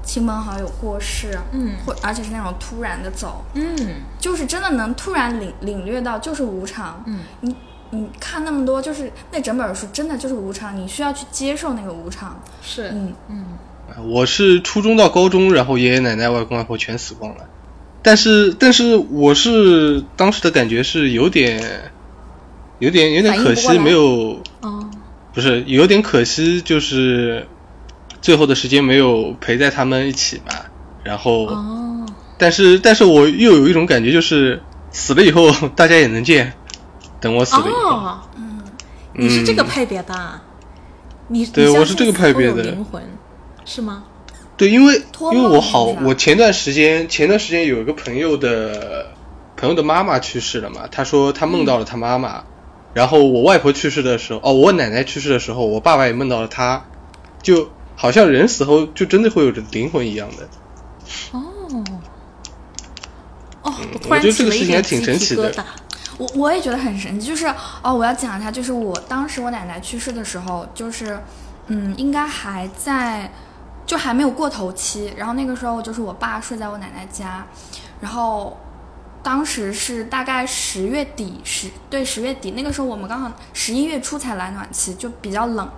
[0.08, 3.76] 亲朋好友过世，嗯或而且是那种突然的走，嗯
[4.18, 7.04] 就是真的能突然领领略到就是无常。
[7.06, 7.54] 嗯，你
[7.90, 12.40] 你看那么多，就是那整本书真的就是无常，你需要去接受那个无常。
[12.62, 13.44] 是嗯嗯，
[14.10, 17.44] 我是初中到高中，然后爷爷奶奶、外公外婆全死光了。
[18.00, 21.90] 但是，但是我是当时的感觉是有点，
[22.78, 24.88] 有点有点可惜，没有哦
[25.34, 27.46] 不是有点可惜，就是
[28.20, 30.54] 最后的时间没有陪在他们一起嘛。
[31.04, 32.06] 然后，哦，
[32.36, 36.52] 但是但是我又有一种感觉，就是死了以后 大家也能见。
[37.20, 38.20] 等我死了以后，哦，
[39.14, 40.42] 你是这个嗯派别的啊？
[41.28, 43.02] 你对你我是这个派别的有灵魂
[43.64, 44.04] 是吗？
[44.56, 45.02] 对，因为
[45.32, 49.06] 因为我好我前段时间前段时间有一个朋友的
[49.56, 52.44] 朋友的妈妈去世了嘛，他说他梦到了他妈妈，
[52.94, 56.84] 然后我外婆去世的时候，哦，我奶奶去世的时候，我爸爸也梦到了他，
[57.42, 57.70] 就
[58.00, 60.48] 好像人死后就真的会有着灵魂一样的。
[61.32, 61.84] 哦，
[63.62, 65.64] 哦，我突然起了一这个事情还点鸡皮挺神奇的疙瘩。
[66.16, 71.18] 我我也觉得很神奇，就是哦，我要讲一下，就是我当时我奶奶去世的时候，就是
[71.66, 73.32] 嗯，应该还在，
[73.84, 75.12] 就还没有过头期。
[75.16, 77.44] 然后那个时候就是我爸睡在我奶奶家，
[78.00, 78.56] 然后
[79.24, 85.68] 当时是大概十月底十对十月底那个时候我们刚好十一月初才来暖气，就比较冷。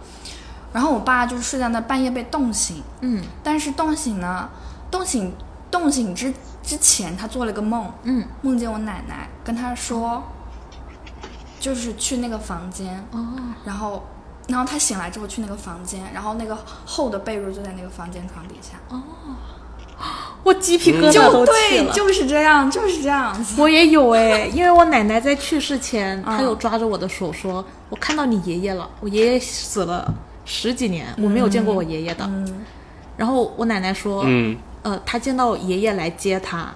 [0.73, 3.23] 然后我爸就是睡在那半夜被冻醒，嗯。
[3.43, 4.49] 但是冻醒呢，
[4.91, 5.35] 冻醒
[5.71, 8.25] 冻醒之之前他做了个梦，嗯。
[8.43, 10.23] 梦见我奶奶跟他说，
[11.59, 13.27] 就是去那个房间，哦，
[13.65, 14.05] 然后，
[14.49, 19.03] 然后他醒来之后去那个房间，然后那个厚的被褥就在那个房间床底下，哦。
[20.43, 21.93] 我鸡皮疙瘩就都起对，了。
[21.93, 23.61] 就是这样，就是这样子。
[23.61, 30.11] 我也有哎， 因为我奶奶在去世前，她嗯有抓着我的手说：“我看到你爷爷了，我爷爷死了
[30.53, 32.25] 十几年，我没有见过我爷爷的。
[32.25, 32.65] 嗯，
[33.17, 36.67] 然后我奶奶说：“嗯，呃，她见到爷爷来接她，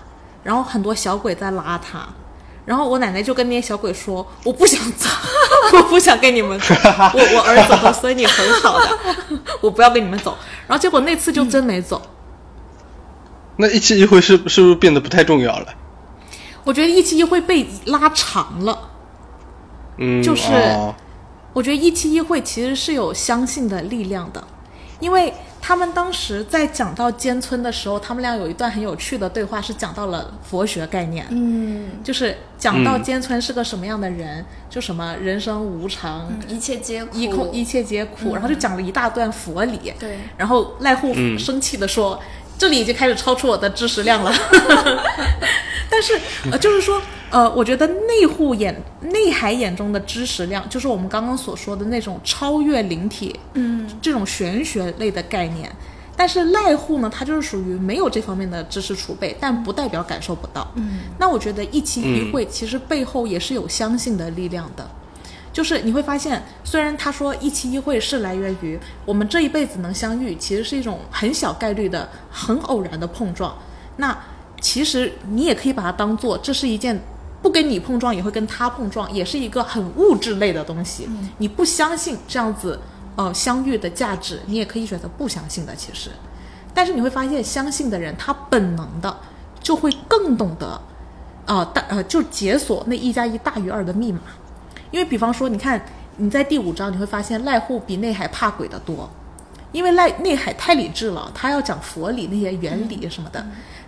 [0.44, 2.06] 然后很多小鬼在拉她，
[2.64, 5.08] 然后我奶奶就跟那些小鬼说：我不想走，
[5.76, 6.72] 我不想跟你们走，
[7.14, 8.98] 我我儿子和孙女很好的，
[9.60, 10.36] 我不要跟你们走。
[10.68, 12.00] 然后结果那次就真没走。
[13.56, 15.66] 那一期一会是是不是变得不太重要了？
[16.62, 18.90] 我觉得一期一会被拉长了。
[19.98, 20.94] 嗯，就是哦
[21.54, 24.44] 我觉得一期一会其实是有相信的力量的，
[25.00, 25.32] 因为
[25.62, 32.02] 他们当时在讲到尖村的时候，他们俩有一段很有趣的对话，是讲到了佛学概念，嗯。
[32.02, 33.02] 就是讲到嗯。
[33.02, 39.94] 尖村是个什么样的人，就什么人生无常，嗯，一切皆苦，一空一切皆苦，然后就讲了一大段佛理。
[39.98, 40.18] 对。
[40.36, 41.38] 然后赖户嗯。
[41.38, 42.20] 生气的说
[42.58, 44.30] ：“这里已经开始超出我的知识量了。
[45.88, 47.00] ”但是呃，就是说
[47.34, 55.68] 呃，我觉得内户眼内海眼中的知识量，就是我们刚刚所说的那种超越灵体，嗯这种玄学类的概念。
[56.16, 60.64] 但是赖户呢，它就是属于没有这方面的知识储备，但不代表感受不到。
[60.76, 64.88] 嗯，那我觉得一期一会其实背后也是有相信的力量的。
[65.52, 73.52] 就是你会发现，虽然他说一期一会是来源于我们这一辈子能相遇，其实是一种很小概率的、很偶然的碰撞。
[73.96, 74.16] 那
[74.60, 76.96] 其实你也可以把它当做这是一件
[77.44, 81.06] 不跟你碰撞也会跟他碰撞，也是一个很物质类的东西。
[81.36, 82.80] 你不相信这样子
[83.16, 85.76] 呃相遇的价值，你也可以选择不相信的。
[85.76, 86.08] 其实，
[86.72, 89.14] 但是你会发现，相信的人他本能的
[89.60, 90.80] 就会更懂得，
[91.44, 94.20] 呃大呃就解锁那一加一大于二的密码。
[94.90, 95.84] 因为比方说，你看
[96.16, 99.10] 你在第五章你会发现赖户比内海怕鬼的多，
[99.70, 103.44] 因为赖内海太理智了，他要讲佛理那些原理什么的。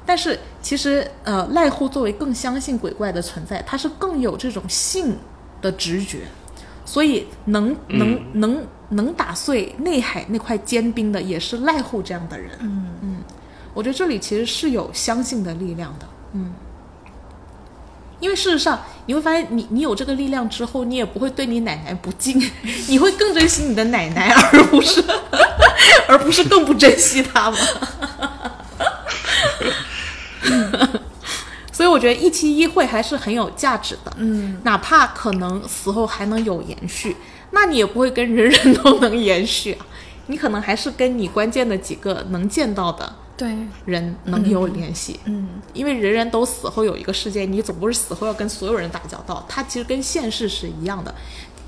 [0.07, 5.19] 但是其实呃赖户作为更相信鬼怪的存在，他是更有这种性
[5.61, 6.21] 的直觉，
[6.85, 12.53] 所以能能、能能打碎内海那块坚冰的也是赖户这样的人。
[12.61, 13.17] 嗯嗯，
[13.75, 16.07] 我觉得这里其实是有相信的力量的。
[16.35, 16.53] 嗯。
[18.19, 22.41] 因为事实上，你会发现你，你有这个力量之后，你也不会对你奶奶不敬，
[22.89, 25.05] 你会更珍惜你的奶奶，而不是，
[26.09, 27.59] 而不是更不珍惜她吗？
[31.73, 37.15] 所以我觉得一期一会还是很有价值的，嗯，哪怕可能死后还能有延续，
[37.51, 39.87] 那你也不会跟人人都能延续啊，
[40.29, 45.61] 你可能还是跟你关键的几个能见到的对，人能有联系，嗯。
[45.75, 51.15] 因为人人都死后有一个世界，你总不是死后要跟所有人打交道，它其实跟现世是一样的，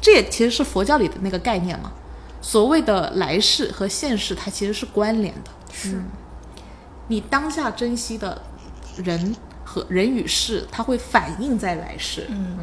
[0.00, 1.92] 这也其实是佛教里的那个概念嘛。
[2.40, 5.50] 所谓的来世和现世，它其实是关联的。
[5.70, 6.00] 是。
[7.08, 8.40] 你当下珍惜的
[9.04, 9.34] 人
[9.64, 12.26] 和人与事，它会反映在来世。
[12.28, 12.58] 嗯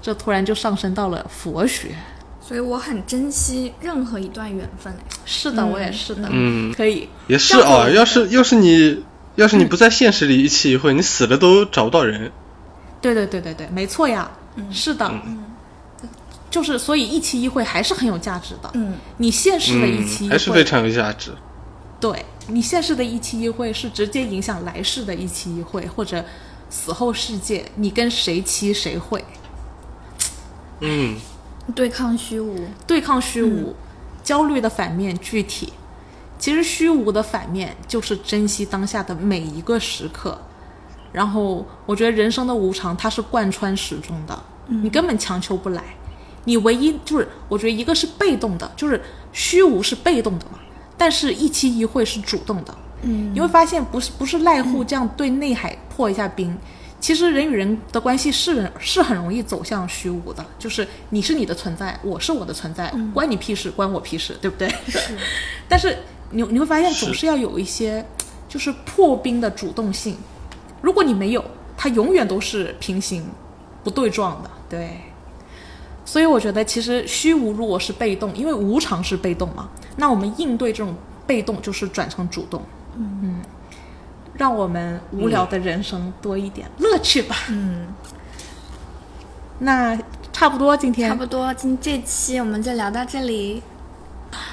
[0.00, 1.94] 这突然就上升到了佛学。
[2.40, 4.92] 所以我很珍惜任何一段缘分。
[4.92, 6.28] 哎是的，我也是的。
[6.30, 7.08] 嗯可以。
[7.28, 9.04] 也是哦，这样子我觉得要是要是你
[9.36, 12.32] 要是你不在现实里一期一会，你死了都找不到人。
[13.00, 14.30] 对对对对对，没错呀。
[14.56, 15.08] 嗯是的。
[15.24, 15.44] 嗯
[16.50, 18.70] 就是，所以一期一会还是很有价值的。
[18.74, 21.30] 嗯，你现实的一期一嗯，会，还是非常有价值。
[21.98, 26.24] 对你现世的一期一会是直接影响来世的一期一会，或者
[26.68, 29.24] 死后世界，你跟谁期谁会
[30.80, 31.16] 嗯，
[31.74, 32.66] 对抗虚无。
[32.86, 33.74] 对抗虚无，
[34.24, 35.72] 焦虑的反面具体。
[36.38, 40.36] 其实虚无的反面就是珍惜当下的每一个时刻。
[41.12, 45.84] 然后我觉得人生的无常它是贯穿始终的，你根本强求不来。
[46.44, 49.00] 你唯一就是我觉得一个是被动的，就是
[49.32, 50.58] 虚无是被动的嘛，
[51.02, 52.72] 但是一期一会是主动的。
[53.00, 56.56] 嗯，你会发现不是不是赖户这样对内海破一下冰，
[57.00, 64.68] 其实人与人的关系是是很容易走向虚无的，就是你是你的存在，我是我的存在，关你屁事，关我屁事，对不对？
[64.86, 65.00] 是。
[65.68, 65.98] 但是
[66.30, 68.06] 你你会发现总是要有一些
[68.48, 70.16] 就是破冰的主动性，
[70.80, 71.44] 如果你没有，
[71.76, 73.26] 它永远都是平行
[73.82, 75.00] 不对撞的，对。
[76.04, 80.94] 所以我觉得，其实虚无如果是被动，因为无常是被动嘛，那我们应对这种
[81.26, 82.62] 被动就是转成主动，
[82.96, 83.40] 嗯，
[84.34, 87.36] 让我们无聊的人生多一点乐趣吧。
[87.50, 87.86] 嗯，
[89.60, 89.96] 那
[90.32, 91.08] 差不多今天。
[91.08, 93.62] 差不多，今这期我们就聊到这里。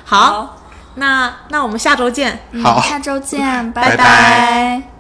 [0.05, 0.57] 好，
[0.95, 2.39] 那那我们下周见。
[2.63, 2.79] 好。
[2.81, 3.95] 下周见，拜。
[3.95, 4.98] 拜拜